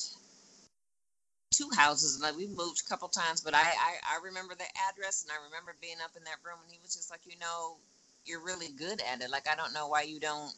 two 1.54 1.70
houses 1.76 2.16
and 2.16 2.24
like 2.24 2.36
we 2.36 2.48
moved 2.48 2.82
a 2.84 2.90
couple 2.90 3.08
times 3.08 3.40
but 3.40 3.54
I, 3.54 3.62
I 3.62 4.18
i 4.18 4.26
remember 4.26 4.56
the 4.56 4.66
address 4.90 5.24
and 5.24 5.32
i 5.32 5.38
remember 5.46 5.76
being 5.82 5.98
up 6.04 6.12
in 6.18 6.24
that 6.24 6.42
room 6.44 6.58
and 6.64 6.72
he 6.72 6.80
was 6.82 6.96
just 6.96 7.12
like 7.12 7.22
you 7.26 7.38
know 7.40 7.78
you're 8.26 8.44
really 8.44 8.70
good 8.76 9.02
at 9.06 9.22
it 9.22 9.30
like 9.30 9.48
i 9.48 9.56
don't 9.56 9.74
know 9.74 9.88
why 9.88 10.02
you 10.02 10.20
don't 10.20 10.54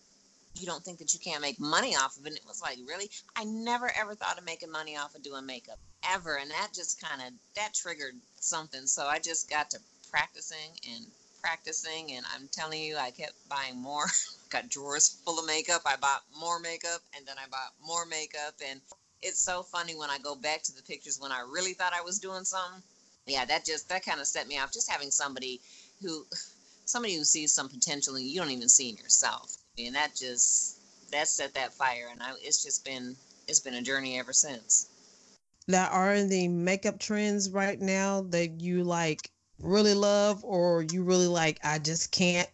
you 0.60 0.66
don't 0.66 0.84
think 0.84 1.00
that 1.00 1.14
you 1.14 1.20
can't 1.20 1.42
make 1.42 1.60
money 1.60 1.96
off 1.96 2.18
of 2.18 2.26
it. 2.26 2.30
And 2.30 2.38
it 2.38 2.46
was 2.48 2.62
like, 2.62 2.78
really? 2.88 3.10
I 3.36 3.44
never 3.44 3.92
ever 4.00 4.16
thought 4.16 4.38
of 4.38 4.46
making 4.46 4.72
money 4.72 4.98
off 4.98 5.16
of 5.16 5.24
doing 5.24 5.46
makeup 5.46 5.80
ever. 6.10 6.38
And 6.38 6.50
that 6.52 6.70
just 6.74 7.02
kind 7.02 7.22
of, 7.22 7.34
that 7.56 7.74
triggered 7.74 8.16
something. 8.40 8.86
So 8.86 9.06
I 9.06 9.20
just 9.20 9.50
got 9.50 9.70
to 9.72 9.80
practicing 10.10 10.72
and 10.90 11.06
practicing. 11.42 12.14
And 12.14 12.26
I'm 12.34 12.48
telling 12.52 12.82
you, 12.82 12.98
I 12.98 13.12
kept 13.12 13.34
buying 13.50 13.78
more. 13.78 14.06
got 14.50 14.70
drawers 14.70 15.18
full 15.26 15.40
of 15.40 15.46
makeup. 15.46 15.82
I 15.86 15.98
bought 15.98 16.24
more 16.40 16.60
makeup 16.60 17.02
and 17.16 17.26
then 17.26 17.36
I 17.38 17.48
bought 17.50 17.74
more 17.86 18.06
makeup. 18.06 18.56
And 18.70 18.80
it's 19.22 19.40
so 19.40 19.64
funny 19.64 19.96
when 19.96 20.10
I 20.10 20.20
go 20.20 20.36
back 20.36 20.64
to 20.64 20.76
the 20.76 20.84
pictures 20.84 21.20
when 21.20 21.32
I 21.32 21.42
really 21.52 21.74
thought 21.74 21.94
I 21.94 22.02
was 22.02 22.20
doing 22.20 22.44
something. 22.44 22.82
Yeah, 23.28 23.44
that 23.46 23.66
just, 23.66 23.90
that 23.90 24.06
kind 24.06 24.22
of 24.22 24.28
set 24.28 24.48
me 24.48 24.60
off. 24.60 24.72
Just 24.72 24.90
having 24.90 25.12
somebody 25.12 25.60
who, 26.02 26.26
somebody 26.86 27.16
who 27.16 27.24
sees 27.24 27.52
some 27.52 27.68
potential 27.68 28.16
and 28.16 28.24
you 28.24 28.40
don't 28.40 28.52
even 28.52 28.70
see 28.70 28.90
in 28.90 28.98
yourself 28.98 29.58
and 29.78 29.96
that 29.96 30.16
just 30.16 30.80
that 31.12 31.28
set 31.28 31.54
that 31.54 31.74
fire 31.74 32.08
and 32.12 32.22
I, 32.22 32.32
it's 32.42 32.64
just 32.64 32.86
been 32.86 33.16
it's 33.48 33.60
been 33.60 33.76
a 33.76 33.82
journey 33.82 34.18
ever 34.18 34.34
since. 34.34 34.90
Now 35.68 35.88
are 35.88 36.22
the 36.24 36.48
makeup 36.48 37.00
trends 37.00 37.50
right 37.50 37.80
now 37.80 38.22
that 38.30 38.62
you 38.62 38.84
like 38.84 39.30
really 39.60 39.94
love 39.94 40.44
or 40.44 40.84
you 40.84 41.04
really 41.04 41.28
like 41.28 41.60
i 41.64 41.80
just 41.80 42.12
can't? 42.12 42.50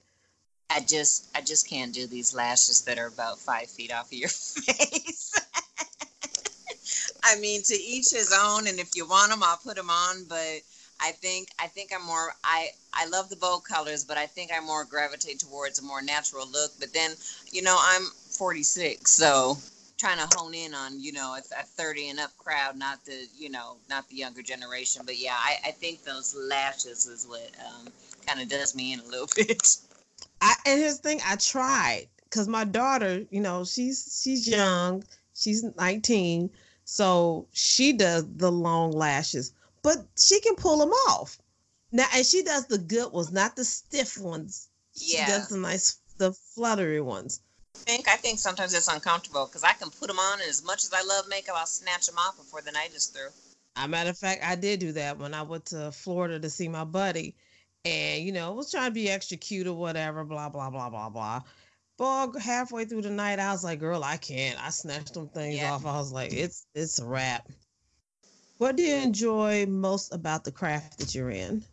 I 0.70 0.80
just 0.82 1.30
i 1.36 1.42
just 1.42 1.70
can't 1.70 1.94
do 1.94 2.08
these 2.08 2.34
lashes 2.34 2.82
that 2.82 2.98
are 2.98 3.08
about 3.08 3.40
five 3.40 3.70
feet 3.70 3.94
off 3.94 4.08
of 4.08 4.14
your 4.14 4.30
face. 4.30 5.34
I 7.24 7.40
mean 7.40 7.62
to 7.64 7.76
each 7.76 8.12
his 8.12 8.36
own 8.38 8.68
and 8.68 8.80
if 8.80 8.96
you 8.96 9.08
want 9.08 9.32
them 9.32 9.44
i'll 9.44 9.58
put 9.58 9.76
them 9.76 9.90
on 9.90 10.26
but 10.28 10.62
I 11.02 11.12
think 11.12 11.50
I 11.60 11.68
think 11.68 11.92
I'm 11.94 12.06
more 12.06 12.34
I 12.44 12.70
I 12.94 13.08
love 13.08 13.30
the 13.30 13.36
bold 13.36 13.64
colors, 13.64 14.04
but 14.04 14.18
I 14.18 14.28
think 14.28 14.52
I 14.56 14.60
more 14.60 14.86
gravitate 14.86 15.40
towards 15.40 15.80
a 15.80 15.84
more 15.84 16.02
natural 16.02 16.48
look. 16.48 16.72
But 16.80 16.94
then, 16.94 17.12
you 17.52 17.62
know, 17.62 17.78
I'm 17.80 18.04
46, 18.30 19.10
so 19.10 19.58
trying 19.98 20.18
to 20.18 20.38
hone 20.38 20.54
in 20.54 20.74
on 20.74 21.00
you 21.00 21.14
know 21.14 21.36
a, 21.36 21.60
a 21.60 21.64
30 21.64 22.10
and 22.10 22.20
up 22.20 22.36
crowd, 22.38 22.78
not 22.78 23.04
the 23.06 23.28
you 23.38 23.50
know 23.50 23.78
not 23.90 24.08
the 24.10 24.16
younger 24.16 24.42
generation. 24.42 25.04
But 25.06 25.20
yeah, 25.20 25.36
I, 25.38 25.58
I 25.68 25.72
think 25.72 26.04
those 26.04 26.36
lashes 26.36 27.08
is 27.08 27.28
what 27.28 27.50
um, 27.66 27.88
kind 28.26 28.42
of 28.42 28.50
does 28.50 28.76
me 28.76 28.94
in 28.94 29.00
a 29.00 29.06
little 29.06 29.30
bit. 29.36 29.78
I 30.42 30.54
and 30.66 30.80
here's 30.80 31.00
the 31.00 31.10
thing, 31.10 31.22
I 31.26 31.36
tried 31.36 32.08
because 32.26 32.48
my 32.48 32.64
daughter, 32.64 33.26
you 33.30 33.42
know, 33.42 33.64
she's 33.64 34.22
she's 34.24 34.48
young, 34.48 35.04
she's 35.36 35.64
19, 35.64 36.50
so 36.86 37.48
she 37.52 37.94
does 37.94 38.26
the 38.38 38.52
long 38.52 38.92
lashes, 38.92 39.54
but 39.84 39.98
she 40.18 40.40
can 40.42 40.56
pull 40.56 40.78
them 40.78 40.92
off. 41.10 41.38
Now, 41.92 42.06
and 42.14 42.26
she 42.26 42.44
does 42.44 42.68
the 42.68 42.78
good 42.78 43.12
ones, 43.12 43.32
not 43.32 43.56
the 43.56 43.66
stiff 43.66 44.18
ones. 44.18 44.70
Yeah. 44.94 45.26
She 45.26 45.32
does 45.32 45.50
the 45.50 45.58
nice, 45.58 46.00
the 46.18 46.32
fluttery 46.32 47.02
ones. 47.02 47.42
I 47.76 47.80
think 47.80 48.08
I 48.08 48.16
think 48.16 48.40
sometimes 48.40 48.74
it's 48.74 48.88
uncomfortable 48.88 49.46
because 49.46 49.64
I 49.64 49.74
can 49.74 49.90
put 49.90 50.08
them 50.08 50.20
on, 50.20 50.40
and 50.40 50.50
as 50.50 50.64
much 50.64 50.84
as 50.84 50.92
I 50.94 51.04
love 51.04 51.28
makeup, 51.30 51.56
I'll 51.58 51.66
snatch 51.66 52.08
them 52.08 52.18
off 52.18 52.38
before 52.38 52.62
the 52.62 52.72
night 52.72 52.94
is 52.94 53.08
through. 53.08 53.30
A 53.78 53.88
matter 53.88 54.10
of 54.10 54.18
fact, 54.18 54.44
I 54.44 54.56
did 54.56 54.80
do 54.80 54.92
that 54.94 55.18
when 55.18 55.34
I 55.34 55.42
went 55.42 55.66
to 55.68 55.92
Florida 55.92 56.40
to 56.40 56.50
see 56.50 56.68
my 56.68 56.84
buddy, 56.84 57.36
and 57.86 58.24
you 58.24 58.32
know, 58.32 58.52
was 58.54 58.72
trying 58.72 58.92
to 58.92 58.94
be 58.94 59.10
extra 59.10 59.38
cute 59.38 59.68
or 59.68 59.74
whatever, 59.74 60.24
blah 60.24 60.50
blah 60.50 60.70
blah 60.70 60.90
blah 60.90 61.10
blah. 61.10 61.42
But 61.98 62.40
halfway 62.40 62.86
through 62.86 63.04
the 63.04 63.10
night, 63.10 63.40
I 63.40 63.52
was 63.52 63.64
like, 63.64 63.80
"Girl, 63.80 64.04
I 64.04 64.18
can't." 64.18 64.62
I 64.64 64.70
snatched 64.70 65.14
them 65.14 65.30
things 65.30 65.56
Yeah. 65.56 65.74
off. 65.74 65.86
I 65.86 65.98
was 65.98 66.12
like, 66.12 66.34
"It's 66.34 66.66
it's 66.76 67.00
a 67.00 67.06
wrap." 67.06 67.48
What 68.62 68.76
do 68.76 68.84
you 68.84 68.98
enjoy 68.98 69.66
most 69.66 70.14
about 70.14 70.44
the 70.44 70.52
craft 70.52 71.00
that 71.00 71.16
you're 71.16 71.32
in? 71.32 71.64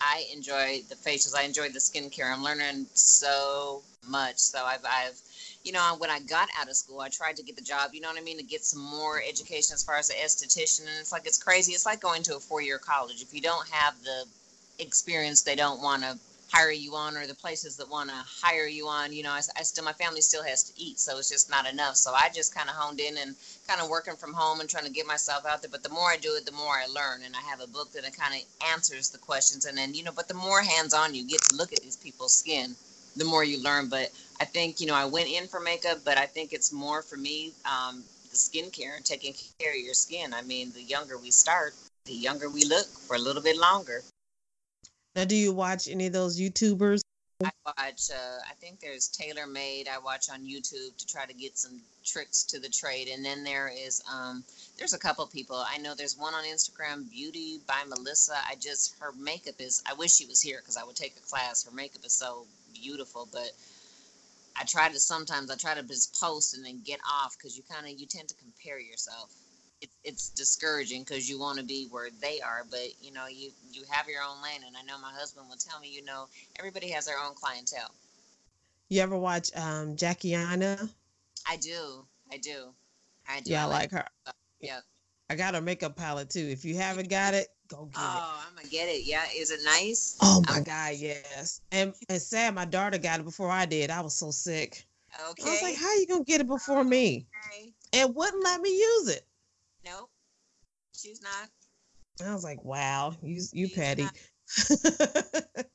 I 0.00 0.26
enjoy 0.34 0.80
the 0.88 0.96
facials. 0.96 1.36
I 1.36 1.42
enjoy 1.42 1.68
the 1.68 1.78
skincare. 1.78 2.34
I'm 2.34 2.42
learning 2.42 2.86
so 2.94 3.80
much. 4.04 4.38
So 4.38 4.64
I've, 4.64 4.84
I've, 4.84 5.16
you 5.62 5.70
know, 5.70 5.94
when 5.98 6.10
I 6.10 6.18
got 6.18 6.48
out 6.58 6.68
of 6.68 6.74
school, 6.74 7.00
I 7.00 7.10
tried 7.10 7.36
to 7.36 7.44
get 7.44 7.54
the 7.54 7.62
job. 7.62 7.90
You 7.92 8.00
know 8.00 8.08
what 8.08 8.18
I 8.18 8.22
mean? 8.22 8.38
To 8.38 8.42
get 8.42 8.64
some 8.64 8.82
more 8.82 9.22
education 9.22 9.72
as 9.72 9.84
far 9.84 9.96
as 9.96 10.08
the 10.08 10.14
esthetician, 10.14 10.80
and 10.80 10.98
it's 10.98 11.12
like 11.12 11.26
it's 11.26 11.40
crazy. 11.40 11.74
It's 11.74 11.86
like 11.86 12.00
going 12.00 12.24
to 12.24 12.34
a 12.34 12.40
four-year 12.40 12.78
college. 12.78 13.22
If 13.22 13.32
you 13.32 13.40
don't 13.40 13.68
have 13.68 13.94
the 14.02 14.24
experience, 14.80 15.42
they 15.42 15.54
don't 15.54 15.80
want 15.80 16.02
to 16.02 16.18
hire 16.54 16.70
you 16.70 16.94
on, 16.94 17.16
or 17.16 17.26
the 17.26 17.34
places 17.34 17.76
that 17.76 17.90
want 17.90 18.08
to 18.08 18.16
hire 18.16 18.68
you 18.68 18.86
on. 18.86 19.12
You 19.12 19.24
know, 19.24 19.32
I, 19.32 19.40
I 19.58 19.62
still, 19.62 19.84
my 19.84 19.92
family 19.92 20.20
still 20.20 20.44
has 20.44 20.62
to 20.64 20.80
eat, 20.80 21.00
so 21.00 21.18
it's 21.18 21.28
just 21.28 21.50
not 21.50 21.66
enough. 21.70 21.96
So 21.96 22.12
I 22.14 22.28
just 22.32 22.54
kind 22.54 22.68
of 22.68 22.76
honed 22.76 23.00
in 23.00 23.16
and 23.18 23.34
kind 23.66 23.80
of 23.80 23.88
working 23.88 24.14
from 24.14 24.32
home 24.32 24.60
and 24.60 24.70
trying 24.70 24.84
to 24.84 24.92
get 24.92 25.06
myself 25.06 25.44
out 25.46 25.62
there. 25.62 25.70
But 25.70 25.82
the 25.82 25.88
more 25.88 26.10
I 26.10 26.16
do 26.16 26.34
it, 26.36 26.46
the 26.46 26.52
more 26.52 26.74
I 26.74 26.86
learn. 26.86 27.22
And 27.24 27.34
I 27.34 27.40
have 27.40 27.60
a 27.60 27.66
book 27.66 27.90
that 27.92 28.04
kind 28.16 28.34
of 28.34 28.42
answers 28.72 29.10
the 29.10 29.18
questions. 29.18 29.64
And 29.64 29.76
then, 29.76 29.94
you 29.94 30.04
know, 30.04 30.12
but 30.14 30.28
the 30.28 30.34
more 30.34 30.62
hands 30.62 30.94
on 30.94 31.14
you 31.14 31.26
get 31.26 31.42
to 31.42 31.56
look 31.56 31.72
at 31.72 31.80
these 31.80 31.96
people's 31.96 32.34
skin, 32.34 32.76
the 33.16 33.24
more 33.24 33.42
you 33.42 33.60
learn. 33.62 33.88
But 33.88 34.10
I 34.40 34.44
think, 34.44 34.80
you 34.80 34.86
know, 34.86 34.94
I 34.94 35.06
went 35.06 35.28
in 35.28 35.48
for 35.48 35.60
makeup, 35.60 35.98
but 36.04 36.18
I 36.18 36.26
think 36.26 36.52
it's 36.52 36.72
more 36.72 37.02
for 37.02 37.16
me 37.16 37.52
um, 37.64 38.04
the 38.30 38.36
skincare 38.36 38.96
and 38.96 39.04
taking 39.04 39.34
care 39.58 39.72
of 39.72 39.78
your 39.78 39.94
skin. 39.94 40.32
I 40.32 40.42
mean, 40.42 40.72
the 40.72 40.82
younger 40.82 41.18
we 41.18 41.30
start, 41.30 41.74
the 42.04 42.12
younger 42.12 42.48
we 42.48 42.64
look 42.64 42.86
for 42.86 43.16
a 43.16 43.18
little 43.18 43.42
bit 43.42 43.56
longer. 43.56 44.02
Now, 45.16 45.24
do 45.24 45.36
you 45.36 45.52
watch 45.52 45.86
any 45.88 46.06
of 46.08 46.12
those 46.12 46.40
YouTubers? 46.40 47.00
I 47.44 47.50
watch. 47.66 48.10
Uh, 48.10 48.38
I 48.48 48.54
think 48.54 48.80
there's 48.80 49.08
Tailor 49.08 49.46
Made. 49.46 49.88
I 49.88 49.98
watch 49.98 50.28
on 50.30 50.44
YouTube 50.44 50.96
to 50.96 51.06
try 51.06 51.26
to 51.26 51.34
get 51.34 51.58
some 51.58 51.80
tricks 52.04 52.42
to 52.44 52.58
the 52.58 52.68
trade, 52.68 53.08
and 53.08 53.24
then 53.24 53.44
there 53.44 53.68
is 53.68 54.02
um, 54.12 54.44
there's 54.78 54.94
a 54.94 54.98
couple 54.98 55.26
people. 55.26 55.56
I 55.56 55.78
know 55.78 55.94
there's 55.94 56.16
one 56.16 56.34
on 56.34 56.44
Instagram, 56.44 57.10
Beauty 57.10 57.60
by 57.66 57.82
Melissa. 57.88 58.34
I 58.48 58.54
just 58.56 58.96
her 59.00 59.12
makeup 59.12 59.56
is. 59.60 59.82
I 59.88 59.94
wish 59.94 60.14
she 60.14 60.26
was 60.26 60.40
here 60.40 60.58
because 60.58 60.76
I 60.76 60.84
would 60.84 60.96
take 60.96 61.16
a 61.16 61.28
class. 61.28 61.64
Her 61.64 61.74
makeup 61.74 62.04
is 62.04 62.12
so 62.12 62.46
beautiful, 62.72 63.28
but 63.32 63.50
I 64.56 64.64
try 64.64 64.88
to 64.88 64.98
sometimes 64.98 65.50
I 65.50 65.56
try 65.56 65.74
to 65.74 65.82
just 65.82 66.18
post 66.20 66.56
and 66.56 66.64
then 66.64 66.80
get 66.84 67.00
off 67.08 67.36
because 67.36 67.56
you 67.56 67.62
kind 67.70 67.86
of 67.86 67.98
you 68.00 68.06
tend 68.06 68.28
to 68.28 68.34
compare 68.36 68.80
yourself. 68.80 69.30
It, 69.84 69.90
it's 70.02 70.30
discouraging 70.30 71.02
because 71.02 71.28
you 71.28 71.38
want 71.38 71.58
to 71.58 71.64
be 71.64 71.88
where 71.90 72.08
they 72.22 72.40
are, 72.40 72.64
but 72.70 72.88
you 73.02 73.12
know 73.12 73.26
you 73.26 73.50
you 73.70 73.82
have 73.90 74.08
your 74.08 74.22
own 74.22 74.42
lane. 74.42 74.62
And 74.66 74.74
I 74.74 74.82
know 74.82 74.98
my 74.98 75.12
husband 75.12 75.46
will 75.46 75.58
tell 75.58 75.78
me, 75.78 75.90
you 75.90 76.02
know, 76.02 76.26
everybody 76.58 76.88
has 76.88 77.04
their 77.04 77.18
own 77.18 77.34
clientele. 77.34 77.90
You 78.88 79.02
ever 79.02 79.18
watch 79.18 79.50
um, 79.54 79.94
Jackie 79.94 80.34
Aina? 80.34 80.88
I 81.46 81.56
do, 81.58 82.06
I 82.32 82.38
do, 82.38 82.72
I 83.28 83.40
do. 83.40 83.50
Yeah, 83.50 83.66
I 83.66 83.68
like 83.68 83.90
her. 83.90 84.06
Yeah. 84.58 84.80
I 85.28 85.34
got 85.34 85.54
her 85.54 85.60
makeup 85.60 85.96
palette 85.96 86.30
too. 86.30 86.48
If 86.50 86.64
you 86.64 86.76
haven't 86.76 87.10
got 87.10 87.34
it, 87.34 87.48
go 87.68 87.84
get 87.84 88.00
it. 88.00 88.06
Oh, 88.06 88.44
I'm 88.48 88.56
gonna 88.56 88.68
get 88.68 88.88
it. 88.88 89.04
Yeah, 89.04 89.24
is 89.36 89.50
it 89.50 89.60
nice? 89.64 90.16
Oh 90.22 90.42
my 90.48 90.54
I'm- 90.54 90.62
god, 90.62 90.94
yes. 90.96 91.60
And 91.72 91.92
and 92.08 92.22
sad 92.22 92.54
my 92.54 92.64
daughter 92.64 92.96
got 92.96 93.20
it 93.20 93.24
before 93.24 93.50
I 93.50 93.66
did. 93.66 93.90
I 93.90 94.00
was 94.00 94.14
so 94.14 94.30
sick. 94.30 94.86
Okay. 95.30 95.46
I 95.46 95.50
was 95.50 95.62
like, 95.62 95.76
how 95.76 95.94
you 95.96 96.06
gonna 96.06 96.24
get 96.24 96.40
it 96.40 96.46
before 96.46 96.84
me? 96.84 97.26
okay. 97.52 97.72
And 97.92 98.14
wouldn't 98.14 98.42
let 98.42 98.62
me 98.62 98.70
use 98.70 99.08
it. 99.08 99.26
Nope. 99.84 100.10
She's 100.94 101.20
not. 101.22 101.48
I 102.26 102.32
was 102.32 102.44
like, 102.44 102.64
wow, 102.64 103.14
you 103.22 103.42
you 103.52 103.66
She's 103.66 103.76
petty. 103.76 104.06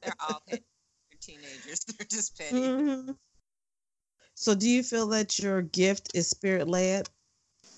They're 0.02 0.16
all 0.20 0.42
petty. 0.48 0.64
They're 1.10 1.20
teenagers. 1.20 1.80
They're 1.98 2.08
just 2.10 2.38
petty. 2.38 2.56
Mhm. 2.56 3.16
So 4.36 4.56
do 4.56 4.70
you 4.70 4.84
feel 4.84 5.08
that 5.08 5.38
your 5.38 5.62
gift 5.62 6.12
is 6.16 6.30
spirit 6.30 6.68
led? 6.70 7.10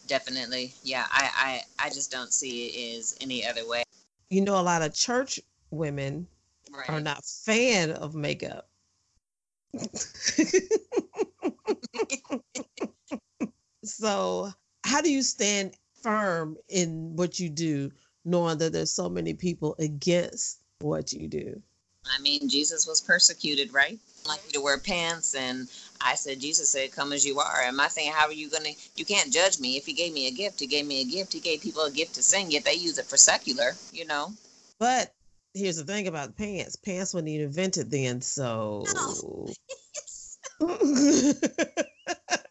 Definitely. 0.08 0.74
Yeah. 0.84 1.08
I, 1.10 1.64
I 1.80 1.86
I 1.88 1.90
just 1.90 2.12
don't 2.12 2.32
see 2.32 2.68
it 2.68 2.98
as 3.00 3.18
any 3.20 3.46
other 3.46 3.68
way. 3.68 3.84
You 4.30 4.42
know 4.42 4.60
a 4.60 4.62
lot 4.62 4.82
of 4.82 4.94
church 4.94 5.40
women 5.72 6.28
Right. 6.72 6.90
are 6.90 7.02
not 7.02 7.26
fan 7.26 7.92
of 7.92 8.16
makeup. 8.16 8.70
so 13.84 14.52
how 14.86 15.02
do 15.02 15.12
you 15.12 15.22
stand 15.22 15.76
firm 16.02 16.58
in 16.70 17.16
what 17.16 17.40
you 17.40 17.50
do 17.50 17.92
knowing 18.26 18.58
that 18.60 18.72
there's 18.74 18.92
so 18.92 19.10
many 19.10 19.34
people 19.34 19.76
against 19.80 20.60
what 20.80 21.14
you 21.14 21.28
do 21.28 21.62
I 22.18 22.20
mean, 22.20 22.50
Jesus 22.50 22.88
was 22.88 23.00
persecuted, 23.00 23.72
right? 23.76 24.00
Like 24.28 24.40
you 24.48 24.52
to 24.54 24.62
wear 24.62 24.80
pants, 24.80 25.36
and 25.36 25.68
I 26.04 26.16
said, 26.16 26.40
Jesus 26.40 26.68
said, 26.72 26.92
"Come 26.92 27.14
as 27.14 27.24
you 27.24 27.40
are." 27.40 27.62
Am 27.62 27.80
I 27.80 27.90
saying, 27.90 28.12
how 28.12 28.26
are 28.26 28.34
you 28.34 28.50
gonna? 28.50 28.72
You 28.96 29.06
can't 29.06 29.32
judge 29.32 29.60
me. 29.60 29.78
If 29.78 29.86
He 29.86 29.94
gave 29.94 30.12
me 30.12 30.28
a 30.28 30.32
gift, 30.32 30.60
He 30.60 30.66
gave 30.66 30.88
me 30.88 31.02
a 31.02 31.06
gift. 31.06 31.32
He 31.32 31.40
gave 31.40 31.62
people 31.62 31.84
a 31.84 31.92
gift 31.92 32.16
to 32.16 32.24
sing, 32.24 32.50
yet 32.50 32.66
they 32.66 32.74
use 32.74 32.98
it 32.98 33.06
for 33.06 33.18
secular. 33.18 33.74
You 33.94 34.06
know. 34.08 34.34
but 34.80 35.14
here's 35.54 35.78
the 35.78 35.84
thing 35.84 36.08
about 36.08 36.36
pants 36.36 36.76
pants 36.76 37.14
weren't 37.14 37.28
even 37.28 37.46
invented 37.46 37.92
then 37.92 38.20
so 38.22 38.84
Yeah, 40.60 40.64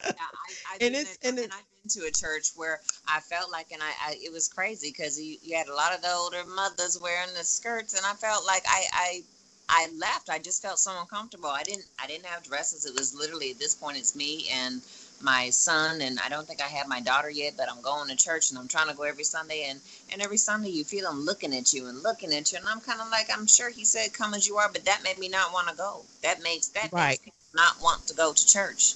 I, 0.07 0.75
I've 0.75 0.81
And 0.83 0.95
it's- 0.95 1.19
in- 1.23 1.29
and 1.31 1.39
it- 1.41 1.51
been 1.51 1.59
to 1.91 2.07
a 2.07 2.11
church 2.11 2.51
where 2.57 2.81
I 3.09 3.21
felt 3.21 3.51
like, 3.51 3.73
and 3.73 3.83
I, 3.83 3.93
I 4.11 4.17
it 4.23 4.33
was 4.33 4.49
crazy 4.49 4.91
because 4.91 5.21
you, 5.21 5.37
you 5.43 5.57
had 5.57 5.69
a 5.69 5.75
lot 5.75 5.95
of 5.95 6.03
the 6.03 6.13
older 6.13 6.45
mothers 6.45 6.99
wearing 7.01 7.35
the 7.37 7.45
skirts, 7.45 7.95
and 7.97 8.05
I 8.07 8.15
felt 8.15 8.47
like 8.47 8.63
I, 8.69 8.85
I, 8.93 9.23
I 9.69 9.89
left. 9.97 10.31
I 10.31 10.39
just 10.39 10.63
felt 10.63 10.79
so 10.79 10.93
uncomfortable. 11.01 11.49
I 11.51 11.63
didn't, 11.63 11.87
I 12.03 12.07
didn't 12.07 12.27
have 12.27 12.43
dresses. 12.43 12.87
It 12.87 12.95
was 12.95 13.15
literally 13.15 13.51
at 13.53 13.59
this 13.59 13.75
point, 13.75 13.99
it's 13.99 14.17
me 14.17 14.49
and 14.53 14.81
my 15.23 15.51
son, 15.51 16.01
and 16.01 16.19
I 16.21 16.29
don't 16.29 16.47
think 16.47 16.63
I 16.63 16.67
have 16.69 16.89
my 16.89 17.01
daughter 17.01 17.31
yet, 17.31 17.55
but 17.57 17.71
I'm 17.71 17.83
going 17.83 18.09
to 18.09 18.17
church 18.17 18.51
and 18.51 18.59
I'm 18.59 18.69
trying 18.69 18.89
to 18.89 18.95
go 18.95 19.03
every 19.05 19.25
Sunday, 19.25 19.65
and 19.69 19.81
and 20.13 20.23
every 20.23 20.39
Sunday 20.39 20.71
you 20.71 20.85
feel 20.85 21.05
them 21.11 21.21
looking 21.25 21.55
at 21.55 21.73
you 21.75 21.89
and 21.89 22.03
looking 22.03 22.33
at 22.35 22.53
you, 22.53 22.59
and 22.59 22.67
I'm 22.69 22.81
kind 22.81 23.01
of 23.01 23.11
like, 23.11 23.29
I'm 23.33 23.47
sure 23.47 23.71
he 23.71 23.85
said, 23.85 24.13
"Come 24.15 24.35
as 24.35 24.49
you 24.49 24.57
are," 24.57 24.71
but 24.73 24.85
that 24.87 25.03
made 25.03 25.19
me 25.19 25.29
not 25.29 25.53
want 25.53 25.69
to 25.69 25.77
go. 25.77 26.05
That 26.23 26.43
makes 26.43 26.69
that 26.69 26.93
Right. 26.93 27.19
makes 27.19 27.21
not 27.55 27.81
want 27.83 28.07
to 28.07 28.15
go 28.15 28.33
to 28.33 28.47
church. 28.47 28.95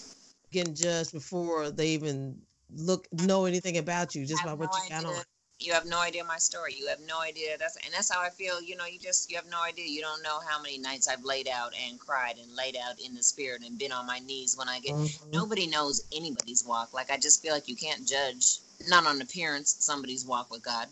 getting 0.52 0.74
judged 0.74 1.12
before 1.12 1.70
they 1.70 1.88
even 1.88 2.43
look 2.76 3.06
know 3.12 3.44
anything 3.46 3.78
about 3.78 4.14
you 4.14 4.26
just 4.26 4.44
by 4.44 4.52
what 4.52 4.70
no 4.72 4.82
you 4.84 4.88
got 4.90 5.04
idea. 5.04 5.16
on 5.18 5.24
You 5.60 5.72
have 5.72 5.86
no 5.86 6.00
idea 6.00 6.24
my 6.24 6.38
story. 6.38 6.74
You 6.78 6.88
have 6.88 7.00
no 7.06 7.20
idea. 7.20 7.56
That's 7.58 7.76
and 7.76 7.92
that's 7.94 8.12
how 8.12 8.20
I 8.20 8.30
feel. 8.30 8.60
You 8.60 8.76
know, 8.76 8.86
you 8.86 8.98
just 8.98 9.30
you 9.30 9.36
have 9.36 9.46
no 9.50 9.62
idea. 9.62 9.86
You 9.86 10.00
don't 10.00 10.22
know 10.22 10.40
how 10.48 10.60
many 10.60 10.78
nights 10.78 11.06
I've 11.08 11.24
laid 11.24 11.48
out 11.48 11.72
and 11.88 11.98
cried 12.00 12.36
and 12.38 12.54
laid 12.54 12.76
out 12.76 13.00
in 13.00 13.14
the 13.14 13.22
spirit 13.22 13.62
and 13.64 13.78
been 13.78 13.92
on 13.92 14.06
my 14.06 14.18
knees 14.18 14.56
when 14.56 14.68
I 14.68 14.80
get. 14.80 14.92
Mhm. 14.94 15.32
Nobody 15.32 15.66
knows 15.66 16.02
anybody's 16.14 16.64
walk. 16.64 16.92
Like 16.92 17.10
I 17.10 17.16
just 17.16 17.40
feel 17.42 17.54
like 17.54 17.68
you 17.68 17.76
can't 17.76 18.06
judge 18.06 18.58
not 18.88 19.06
on 19.06 19.22
appearance 19.22 19.76
somebody's 19.78 20.24
walk 20.26 20.50
with 20.50 20.62
God. 20.62 20.88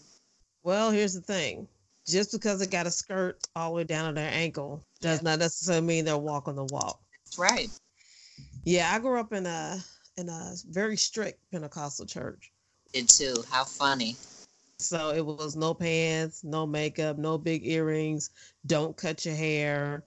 well 0.62 0.90
here's 0.90 1.12
the 1.14 1.20
thing 1.20 1.66
just 2.06 2.32
because 2.32 2.62
it 2.62 2.70
got 2.70 2.86
a 2.86 2.90
skirt 2.90 3.38
all 3.56 3.70
the 3.70 3.76
way 3.76 3.84
down 3.84 4.06
to 4.08 4.12
their 4.20 4.30
ankle 4.32 4.82
does 5.00 5.18
Yeah. 5.18 5.30
not 5.30 5.38
necessarily 5.40 5.84
mean 5.86 6.04
they're 6.04 6.16
walking 6.16 6.54
the 6.54 6.64
walk 6.64 7.00
That's 7.24 7.38
right. 7.38 7.68
yeah 8.64 8.92
i 8.94 8.98
grew 9.00 9.18
up 9.18 9.32
in 9.32 9.44
a 9.46 9.84
in 10.16 10.28
a 10.28 10.54
very 10.70 10.96
strict 10.96 11.38
pentecostal 11.50 12.06
church 12.06 12.52
Did 12.92 13.08
too. 13.08 13.44
How 13.50 13.64
funny. 13.64 14.16
So 14.78 15.10
it 15.10 15.24
was 15.24 15.54
no 15.56 15.74
pants, 15.74 16.42
no 16.42 16.66
makeup, 16.66 17.16
no 17.18 17.38
big 17.38 17.66
earrings, 17.66 18.30
don't 18.66 18.96
cut 18.96 19.24
your 19.24 19.34
hair. 19.34 20.04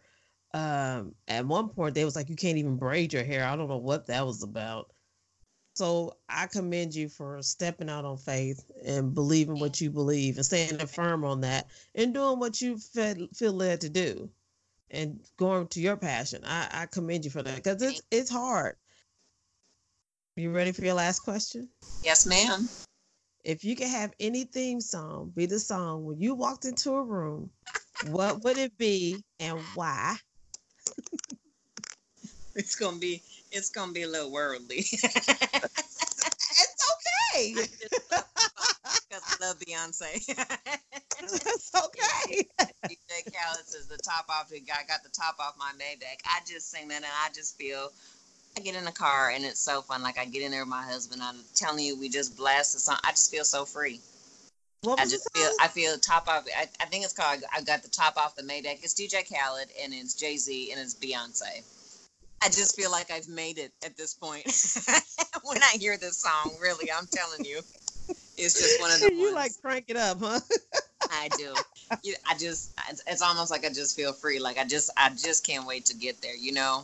Um, 0.54 1.16
at 1.28 1.46
one 1.46 1.70
point 1.70 1.96
they 1.96 2.06
was 2.06 2.16
like, 2.16 2.30
you 2.30 2.36
can't 2.36 2.58
even 2.58 2.78
braid 2.78 3.14
your 3.14 3.24
hair. 3.24 3.46
I 3.46 3.56
don't 3.56 3.70
know 3.70 3.78
what 3.78 4.08
that 4.08 4.26
was 4.26 4.44
about. 4.44 4.92
So 5.76 6.16
I 6.30 6.48
commend 6.48 6.96
you 6.96 7.10
for 7.10 7.42
stepping 7.42 7.90
out 7.90 8.06
on 8.06 8.18
faith 8.18 8.64
and 8.86 9.14
believing 9.14 9.60
what 9.60 9.82
you 9.82 9.92
believe 9.92 10.38
and 10.38 10.46
standing 10.46 10.88
firm 10.88 11.26
on 11.26 11.42
that 11.42 11.68
and 11.96 12.14
doing 12.14 12.40
what 12.40 12.62
you 12.62 12.78
feel, 12.78 13.28
feel 13.34 13.52
led 13.52 13.82
to 13.82 13.90
do 13.90 14.30
and 14.92 15.20
going 15.36 15.68
to 15.68 15.82
your 15.82 15.98
passion. 15.98 16.44
I, 16.46 16.70
I 16.72 16.86
commend 16.86 17.26
you 17.26 17.32
for 17.32 17.44
that 17.44 17.56
because 17.56 17.82
it's 17.82 18.02
it's 18.10 18.30
hard. 18.30 18.78
You 20.38 20.52
ready 20.52 20.74
for 20.74 20.84
your 20.84 20.96
last 20.96 21.22
question? 21.22 21.70
Yes, 22.04 22.26
ma'am. 22.26 22.70
if 23.46 23.64
you 23.64 23.78
could 23.78 23.88
have 23.88 24.12
any 24.20 24.44
theme 24.44 24.82
song 24.82 25.32
be 25.34 25.46
the 25.46 25.60
song 25.60 26.04
when 26.04 26.20
you 26.20 26.36
walked 26.36 26.66
into 26.66 26.92
a 26.92 27.02
room, 27.02 27.50
what 28.10 28.44
would 28.44 28.58
it 28.58 28.78
be 28.78 29.24
and 29.40 29.58
why? 29.76 30.18
it's 32.56 32.76
gonna 32.76 32.98
be 32.98 33.22
it's 33.54 33.70
gonna 33.70 33.94
be 33.94 34.02
a 34.02 34.10
little 34.10 34.30
worldly. 34.30 34.80
it's 34.92 35.16
okay. 37.34 37.54
Because 37.54 39.24
I 39.24 39.38
love 39.40 39.58
Beyonce. 39.60 40.16
it's 41.22 41.72
okay. 41.74 42.46
DJ 42.84 43.24
Khaled 43.32 43.66
says 43.66 43.88
the 43.88 43.98
top 44.04 44.26
off 44.28 44.50
the 44.50 44.60
guy 44.60 44.84
got 44.86 45.02
the 45.02 45.10
top 45.10 45.38
off 45.40 45.56
my 45.58 45.72
Maybach. 45.80 46.20
I 46.26 46.42
just 46.46 46.70
sing 46.70 46.90
that 46.90 46.98
and 46.98 47.06
I 47.06 47.30
just 47.34 47.58
feel 47.58 47.94
I 48.58 48.62
get 48.62 48.76
in 48.76 48.86
the 48.86 48.92
car 48.92 49.32
and 49.32 49.44
it's 49.44 49.60
so 49.60 49.82
fun. 49.82 50.02
Like 50.02 50.18
I 50.18 50.26
get 50.26 50.42
in 50.42 50.52
there 50.52 50.62
with 50.62 50.70
my 50.70 50.84
husband. 50.84 51.22
I'm 51.22 51.36
telling 51.56 51.84
you, 51.84 52.00
we 52.00 52.08
just 52.10 52.38
blast 52.38 52.74
the 52.74 52.80
song. 52.80 52.98
I 53.04 53.12
just 53.12 53.30
feel 53.32 53.44
so 53.44 53.66
free. 53.66 54.00
What 54.82 55.00
I 55.00 55.04
just 55.04 55.28
feel? 55.36 55.50
I 55.60 55.68
feel 55.68 55.98
top 55.98 56.28
off. 56.28 56.46
I, 56.58 56.68
I 56.80 56.86
think 56.86 57.04
it's 57.04 57.14
called. 57.14 57.44
I 57.54 57.62
got 57.62 57.84
the 57.84 57.90
top 57.90 58.18
off 58.18 58.36
the 58.36 58.44
Maybach. 58.44 58.84
It's 58.84 58.94
DJ 58.94 59.28
Khaled 59.28 59.68
and 59.84 59.94
it's 59.94 60.14
Jay 60.14 60.38
Z 60.38 60.72
and 60.72 60.80
it's 60.80 60.94
Beyonce. 60.94 61.64
I 62.42 62.48
just 62.48 62.76
feel 62.76 62.92
like 62.92 63.12
I've 63.12 63.28
made 63.28 63.58
it 63.58 63.72
at 63.84 63.98
this 63.98 64.14
point. 64.14 64.46
when 65.44 65.62
I 65.64 65.78
hear 65.80 65.98
this 65.98 66.18
song, 66.18 66.56
really, 66.62 66.92
I'm 66.92 67.08
telling 67.08 67.44
you, 67.44 67.60
it's 68.38 68.60
just 68.60 68.80
one 68.80 68.92
of 68.92 69.00
the 69.00 69.12
you 69.16 69.24
ones. 69.24 69.36
like 69.36 69.52
crank 69.62 69.86
it 69.88 69.98
up, 69.98 70.20
huh? 70.22 70.40
I 71.12 71.30
do. 71.38 71.54
You- 72.04 72.16
I 72.30 72.38
just. 72.38 72.72
It's 73.08 73.22
almost 73.22 73.52
like 73.52 73.66
I 73.66 73.70
just 73.70 73.96
feel 73.96 74.14
free. 74.14 74.40
Like 74.40 74.58
I 74.58 74.64
just. 74.66 74.92
I 74.96 75.10
just 75.10 75.46
can't 75.46 75.66
wait 75.66 75.86
to 75.86 75.96
get 75.96 76.22
there. 76.22 76.36
You 76.36 76.54
know. 76.54 76.84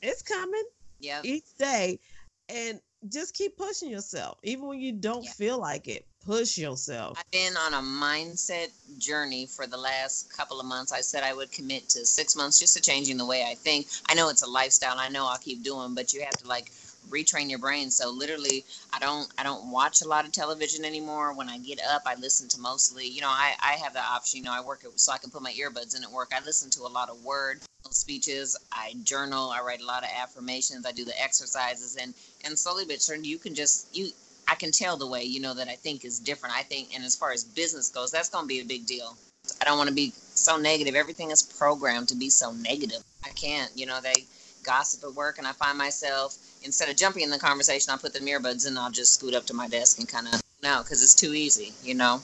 it's 0.00 0.22
coming 0.22 0.62
Yep. 1.00 1.24
each 1.24 1.54
day, 1.58 2.00
and 2.48 2.80
just 3.08 3.34
keep 3.34 3.56
pushing 3.56 3.90
yourself, 3.90 4.38
even 4.42 4.66
when 4.66 4.80
you 4.80 4.92
don't 4.92 5.24
Yeah. 5.24 5.32
feel 5.32 5.58
like 5.58 5.88
it. 5.88 6.06
Push 6.24 6.58
yourself. 6.58 7.18
I've 7.18 7.30
been 7.30 7.56
on 7.56 7.74
a 7.74 7.80
mindset 7.80 8.70
journey 8.98 9.46
for 9.46 9.66
the 9.66 9.76
last 9.76 10.32
couple 10.32 10.58
of 10.58 10.66
months. 10.66 10.90
I 10.90 11.02
said 11.02 11.22
I 11.22 11.34
would 11.34 11.52
commit 11.52 11.88
to 11.90 12.04
six 12.04 12.34
months 12.34 12.58
just 12.58 12.74
to 12.74 12.82
changing 12.82 13.16
the 13.16 13.24
way 13.24 13.44
I 13.48 13.54
think. 13.54 13.86
I 14.08 14.14
know 14.14 14.28
it's 14.28 14.42
a 14.42 14.50
lifestyle. 14.50 14.98
I 14.98 15.08
know 15.08 15.26
I'll 15.26 15.38
keep 15.38 15.62
doing, 15.62 15.94
but 15.94 16.12
you 16.12 16.22
have 16.22 16.36
to 16.38 16.48
like 16.48 16.72
retrain 17.08 17.48
your 17.48 17.60
brain. 17.60 17.90
So 17.92 18.10
literally, 18.10 18.64
I 18.92 18.98
don't 18.98 19.28
I 19.38 19.44
don't 19.44 19.70
watch 19.70 20.02
a 20.02 20.08
lot 20.08 20.24
of 20.24 20.32
television 20.32 20.84
anymore. 20.84 21.32
When 21.32 21.48
I 21.48 21.58
get 21.58 21.80
up, 21.88 22.02
I 22.06 22.16
listen 22.16 22.48
to 22.48 22.60
mostly. 22.60 23.06
You 23.06 23.20
know, 23.20 23.30
I 23.30 23.54
I 23.62 23.72
have 23.74 23.92
the 23.92 24.02
option. 24.02 24.38
You 24.38 24.44
know, 24.44 24.52
I 24.52 24.60
work 24.60 24.82
it 24.84 24.98
so 24.98 25.12
I 25.12 25.18
can 25.18 25.30
put 25.30 25.42
my 25.42 25.52
earbuds 25.52 25.96
in 25.96 26.02
at 26.02 26.10
work. 26.10 26.32
I 26.34 26.44
listen 26.44 26.70
to 26.70 26.82
a 26.82 26.88
lot 26.88 27.08
of 27.08 27.24
word 27.24 27.60
speeches. 27.96 28.56
I 28.72 28.94
journal. 29.04 29.50
I 29.50 29.60
write 29.60 29.80
a 29.80 29.86
lot 29.86 30.04
of 30.04 30.10
affirmations. 30.16 30.86
I 30.86 30.92
do 30.92 31.04
the 31.04 31.20
exercises, 31.20 31.96
and 32.00 32.14
and 32.44 32.58
slowly 32.58 32.84
but 32.86 33.02
surely, 33.02 33.26
you 33.26 33.38
can 33.38 33.54
just 33.54 33.94
you 33.96 34.10
I 34.48 34.54
can 34.54 34.70
tell 34.70 34.96
the 34.96 35.06
way, 35.06 35.24
you 35.24 35.40
know, 35.40 35.54
that 35.54 35.68
I 35.68 35.74
think 35.74 36.04
is 36.04 36.20
different. 36.20 36.54
I 36.56 36.62
think, 36.62 36.94
and 36.94 37.04
as 37.04 37.16
far 37.16 37.32
as 37.32 37.42
business 37.42 37.88
goes, 37.88 38.10
that's 38.10 38.28
going 38.28 38.44
to 38.44 38.48
be 38.48 38.60
a 38.60 38.64
big 38.64 38.86
deal. 38.86 39.16
I 39.60 39.64
don't 39.64 39.78
want 39.78 39.88
to 39.88 39.94
be 39.94 40.12
so 40.16 40.56
negative. 40.56 40.94
Everything 40.94 41.30
is 41.30 41.42
programmed 41.42 42.08
to 42.08 42.16
be 42.16 42.30
so 42.30 42.52
negative. 42.52 43.02
I 43.24 43.30
can't, 43.30 43.70
you 43.74 43.86
know, 43.86 44.00
they 44.00 44.24
gossip 44.62 45.02
at 45.04 45.14
work, 45.14 45.38
and 45.38 45.46
I 45.46 45.52
find 45.52 45.78
myself, 45.78 46.36
instead 46.62 46.88
of 46.88 46.96
jumping 46.96 47.22
in 47.22 47.30
the 47.30 47.38
conversation, 47.38 47.90
I'll 47.90 47.98
put 47.98 48.12
the 48.12 48.20
earbuds 48.20 48.68
in, 48.68 48.78
I'll 48.78 48.90
just 48.90 49.14
scoot 49.14 49.34
up 49.34 49.46
to 49.46 49.54
my 49.54 49.68
desk 49.68 49.98
and 49.98 50.08
kind 50.08 50.28
of, 50.28 50.40
no, 50.62 50.82
because 50.82 51.02
it's 51.02 51.14
too 51.14 51.34
easy, 51.34 51.72
you 51.82 51.94
know? 51.94 52.20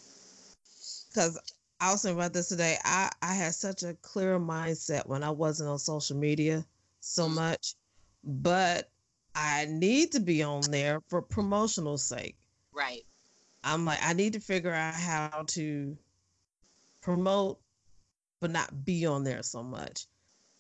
because 1.12 1.38
I 1.82 1.90
was 1.90 2.02
thinking 2.02 2.20
about 2.20 2.32
this 2.32 2.46
today. 2.48 2.78
I 2.84 3.10
I 3.22 3.34
had 3.34 3.56
such 3.56 3.82
a 3.82 3.94
clear 4.02 4.38
mindset 4.38 5.04
when 5.06 5.24
I 5.24 5.30
wasn't 5.30 5.68
on 5.68 5.80
social 5.80 6.16
media 6.16 6.64
so 7.00 7.26
Mhm. 7.28 7.34
much, 7.34 7.74
but 8.22 8.88
I 9.34 9.64
need 9.64 10.12
to 10.12 10.20
be 10.20 10.44
on 10.44 10.60
there 10.70 11.00
for 11.08 11.20
promotional 11.20 11.98
sake. 11.98 12.36
Right. 12.72 13.04
I'm 13.64 13.84
like 13.84 13.98
I 14.00 14.12
need 14.12 14.32
to 14.34 14.40
figure 14.40 14.72
out 14.72 14.94
how 14.94 15.42
to 15.48 15.98
promote, 17.00 17.60
but 18.38 18.52
not 18.52 18.84
be 18.84 19.04
on 19.04 19.24
there 19.24 19.42
so 19.42 19.64
much, 19.64 20.06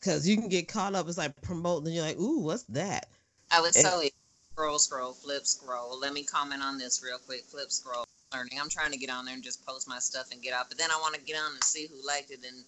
because 0.00 0.26
you 0.26 0.36
can 0.36 0.48
get 0.48 0.66
caught 0.66 0.96
up. 0.96 1.06
It's 1.06 1.18
like 1.18 1.40
promoting, 1.40 1.86
and 1.86 1.94
you're 1.94 2.04
like, 2.04 2.18
ooh, 2.18 2.40
what's 2.40 2.64
that? 2.70 3.08
I 3.52 3.60
would 3.60 3.76
And- 3.76 3.86
so 3.86 4.02
scroll, 4.50 4.78
scroll, 4.80 5.12
flip, 5.12 5.46
scroll. 5.46 6.00
Let 6.00 6.14
me 6.14 6.24
comment 6.24 6.64
on 6.64 6.78
this 6.78 7.00
real 7.00 7.18
quick. 7.20 7.44
Flip, 7.44 7.70
scroll. 7.70 8.06
Learning. 8.32 8.58
I'm 8.60 8.68
trying 8.68 8.92
to 8.92 8.98
get 8.98 9.10
on 9.10 9.24
there 9.24 9.34
and 9.34 9.42
just 9.42 9.64
post 9.66 9.88
my 9.88 9.98
stuff 9.98 10.30
and 10.32 10.40
get 10.40 10.54
out, 10.54 10.68
but 10.68 10.78
then 10.78 10.90
I 10.90 10.96
want 10.96 11.14
to 11.14 11.20
get 11.20 11.36
on 11.36 11.52
and 11.52 11.64
see 11.64 11.86
who 11.86 12.06
liked 12.06 12.30
it. 12.30 12.40
And 12.46 12.64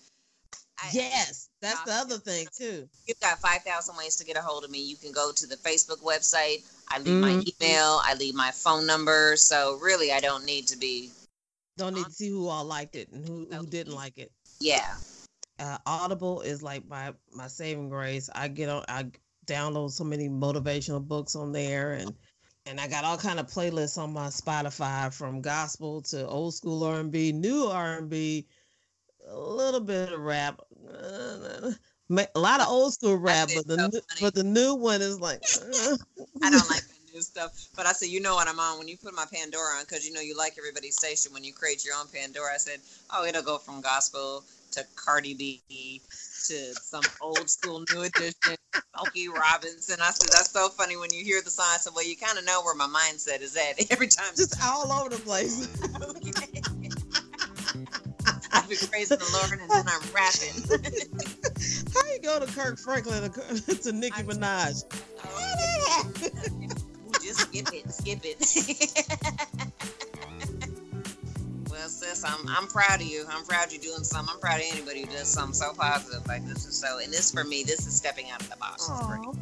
I, 0.83 0.90
yes, 0.92 1.48
that's 1.61 1.83
the 1.85 1.92
other 1.92 2.18
thing 2.18 2.46
too. 2.57 2.88
You've 3.07 3.20
got 3.20 3.38
5,000 3.40 3.96
ways 3.96 4.16
to 4.16 4.24
get 4.24 4.37
a 4.37 4.40
hold 4.42 4.64
of 4.64 4.70
me. 4.70 4.83
You 4.83 4.96
can 4.96 5.12
go 5.12 5.31
to 5.33 5.46
the 5.46 5.57
Facebook 5.57 6.03
website. 6.03 6.64
I 6.88 6.98
leave 6.98 7.20
my 7.20 7.33
Mhm. 7.33 7.53
email. 7.61 8.00
I 8.05 8.14
leave 8.14 8.35
my 8.35 8.50
phone 8.50 8.87
number. 8.87 9.37
So 9.37 9.79
really, 9.83 10.12
I 10.12 10.20
don't 10.20 10.44
need 10.44 10.66
to 10.68 10.77
be. 10.77 11.11
Don't 11.77 11.94
need 11.94 12.05
to 12.07 12.12
see 12.12 12.29
who 12.29 12.48
all 12.48 12.64
liked 12.64 12.94
it 12.94 13.11
and 13.11 13.27
who, 13.27 13.46
who 13.50 13.66
didn't 13.66 13.94
like 13.94 14.18
it. 14.18 14.33
Yeah. 14.61 14.96
uh, 15.59 15.79
Audible 15.87 16.40
is 16.40 16.62
like 16.62 16.87
my 16.88 17.14
my 17.33 17.46
saving 17.46 17.88
grace. 17.88 18.29
I 18.35 18.48
get 18.48 18.68
on, 18.68 18.85
I 18.88 19.07
download 19.46 19.90
so 19.92 20.03
many 20.05 20.29
motivational 20.29 21.07
books 21.07 21.37
on 21.37 21.53
there, 21.53 21.92
and 21.92 22.14
and 22.66 22.81
I 22.81 22.88
got 22.88 23.05
all 23.05 23.16
kind 23.16 23.38
of 23.38 23.46
playlists 23.46 23.98
on 23.98 24.12
my 24.12 24.29
Spotify 24.29 25.12
from 25.12 25.42
gospel 25.42 26.00
to 26.03 26.27
old 26.27 26.55
school 26.55 26.85
R 26.85 27.00
and 27.00 27.11
B, 27.11 27.33
new 27.33 27.66
R 27.66 27.98
and 27.98 28.09
B, 28.09 28.46
a 29.29 29.38
little 29.38 29.81
bit 29.81 30.12
of 30.12 30.20
rap, 30.20 30.61
uh, 30.88 31.72
a 32.11 32.38
lot 32.38 32.61
of 32.61 32.68
old 32.68 32.94
school 32.94 33.16
rap, 33.16 33.50
but 33.55 33.66
the 33.66 33.77
so 33.77 33.88
new, 33.88 34.00
but 34.20 34.35
the 34.35 34.44
new 34.44 34.74
one 34.74 35.03
is 35.03 35.20
like. 35.20 35.42
uh, 35.42 35.96
I 36.42 36.50
don't 36.50 36.68
like 36.70 36.83
the 36.83 37.12
new 37.14 37.22
stuff. 37.22 37.68
But 37.77 37.87
I 37.87 37.92
said, 37.92 38.09
you 38.09 38.20
know 38.20 38.35
what 38.35 38.48
I'm 38.48 38.59
on 38.61 38.79
when 38.79 38.88
you 38.88 38.96
put 38.96 39.14
my 39.14 39.27
Pandora 39.33 39.77
on 39.79 39.85
because 39.85 40.07
you 40.07 40.12
know 40.12 40.20
you 40.20 40.37
like 40.37 40.55
everybody's 40.59 40.96
station. 40.96 41.33
When 41.33 41.44
you 41.44 41.53
create 41.53 41.85
your 41.85 41.94
own 41.96 42.07
Pandora, 42.12 42.55
I 42.55 42.59
said, 42.59 42.81
oh, 43.12 43.27
it'll 43.27 43.42
go 43.42 43.59
from 43.59 43.83
gospel 43.83 44.42
to 44.74 44.84
Cardi 44.96 45.34
B 45.34 45.62
to 46.46 46.74
some 46.74 47.02
old 47.20 47.48
school 47.48 47.84
new 47.92 48.02
edition, 48.02 48.56
Smokey 48.96 49.28
Robinson. 49.28 49.96
I 50.00 50.10
said, 50.10 50.30
that's 50.30 50.50
so 50.50 50.68
funny 50.68 50.96
when 50.96 51.12
you 51.12 51.24
hear 51.24 51.40
the 51.42 51.50
song. 51.50 51.66
I 51.70 51.76
said, 51.76 51.92
well, 51.94 52.04
you 52.06 52.16
kind 52.16 52.38
of 52.38 52.44
know 52.44 52.60
where 52.62 52.74
my 52.74 52.87
mindset 52.87 53.40
is 53.40 53.56
at 53.56 53.90
every 53.92 54.08
time. 54.08 54.34
just 54.37 54.60
all 54.62 54.90
over 54.92 55.10
the 55.10 55.16
place. 55.16 55.68
I've 58.52 58.68
been 58.68 58.78
praising 58.88 59.18
the 59.18 59.30
Lord 59.32 59.60
and 59.60 59.70
then 59.70 59.87
I'm 59.88 60.00
rapping. 60.12 60.54
How 61.94 62.12
you 62.12 62.20
go 62.20 62.44
to 62.44 62.52
Kirk 62.52 62.78
Franklin 62.78 63.30
to, 63.30 63.74
to 63.74 63.92
Nicki 63.92 64.22
Minaj? 64.22 64.84
How 65.18 65.30
that 65.30 65.88
happen? 65.88 66.68
Just 67.22 67.40
skip 67.40 67.72
it, 67.72 67.92
skip 67.92 68.20
it. 68.24 69.72
Sis, 72.24 72.32
I'm 72.32 72.48
I'm 72.48 72.66
proud 72.66 73.00
of 73.00 73.06
you. 73.06 73.24
I'm 73.28 73.44
proud 73.44 73.72
you're 73.72 73.80
doing 73.80 74.04
something. 74.04 74.32
I'm 74.34 74.40
proud 74.40 74.60
of 74.60 74.66
anybody 74.70 75.00
who 75.00 75.06
does 75.06 75.28
something 75.28 75.54
so 75.54 75.72
positive. 75.72 76.26
Like 76.26 76.46
this 76.46 76.66
is 76.66 76.76
so, 76.76 76.98
and 76.98 77.12
this 77.12 77.30
for 77.30 77.44
me, 77.44 77.62
this 77.64 77.87
is 77.87 77.94
stepping 77.94 78.30
out 78.30 78.40
of 78.40 78.50
the 78.50 78.56
box. 78.56 78.88
It's 78.88 79.06
great. 79.06 79.20
Aw. 79.20 79.32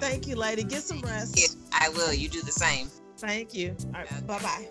Thank 0.00 0.26
you, 0.26 0.36
lady. 0.36 0.64
Get 0.64 0.82
some 0.82 1.00
rest. 1.00 1.38
Yeah, 1.38 1.48
I 1.72 1.88
will. 1.90 2.12
You 2.12 2.28
do 2.28 2.42
the 2.42 2.52
same. 2.52 2.88
Thank 3.18 3.54
you. 3.54 3.76
All 3.94 4.00
right, 4.00 4.12
Okay. 4.12 4.20
bye 4.26 4.38
bye. 4.38 4.68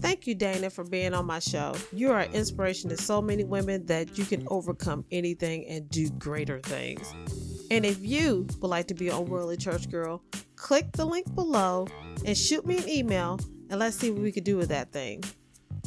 Thank 0.00 0.28
you, 0.28 0.34
Dana, 0.36 0.70
for 0.70 0.84
being 0.84 1.12
on 1.12 1.26
my 1.26 1.40
show. 1.40 1.74
You 1.92 2.12
are 2.12 2.20
an 2.20 2.32
inspiration 2.32 2.88
to 2.90 2.96
so 2.96 3.20
many 3.20 3.42
women 3.44 3.84
that 3.86 4.16
you 4.16 4.24
can 4.24 4.46
overcome 4.48 5.04
anything 5.10 5.66
and 5.66 5.88
do 5.90 6.08
greater 6.10 6.60
things. 6.60 7.12
And 7.70 7.84
if 7.84 7.98
you 8.00 8.46
would 8.60 8.70
like 8.70 8.86
to 8.88 8.94
be 8.94 9.10
on 9.10 9.26
Worldly 9.26 9.56
Church 9.56 9.90
Girl, 9.90 10.22
click 10.54 10.92
the 10.92 11.04
link 11.04 11.34
below 11.34 11.88
and 12.24 12.38
shoot 12.38 12.64
me 12.64 12.78
an 12.78 12.88
email 12.88 13.40
and 13.70 13.78
let's 13.80 13.96
see 13.96 14.10
what 14.10 14.22
we 14.22 14.32
can 14.32 14.44
do 14.44 14.56
with 14.56 14.68
that 14.68 14.92
thing. 14.92 15.22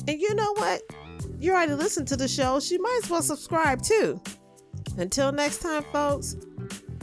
And 0.08 0.20
you 0.20 0.34
know 0.36 0.54
what? 0.54 0.82
You 1.40 1.52
already 1.52 1.74
listened 1.74 2.08
to 2.10 2.16
the 2.16 2.28
show, 2.28 2.60
you 2.64 2.82
might 2.82 3.02
as 3.04 3.10
well 3.10 3.22
subscribe 3.22 3.82
too. 3.82 4.22
Until 4.98 5.32
next 5.32 5.60
time, 5.60 5.84
folks, 5.92 6.36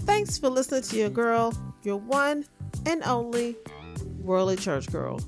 thanks 0.01 0.39
for 0.39 0.49
listening 0.49 0.83
to 0.83 0.97
your 0.97 1.11
girl, 1.11 1.53
your 1.83 1.97
one 1.97 2.45
and 2.87 3.03
only 3.05 3.57
Worldly 4.21 4.57
Church 4.57 4.91
Girl. 4.91 5.21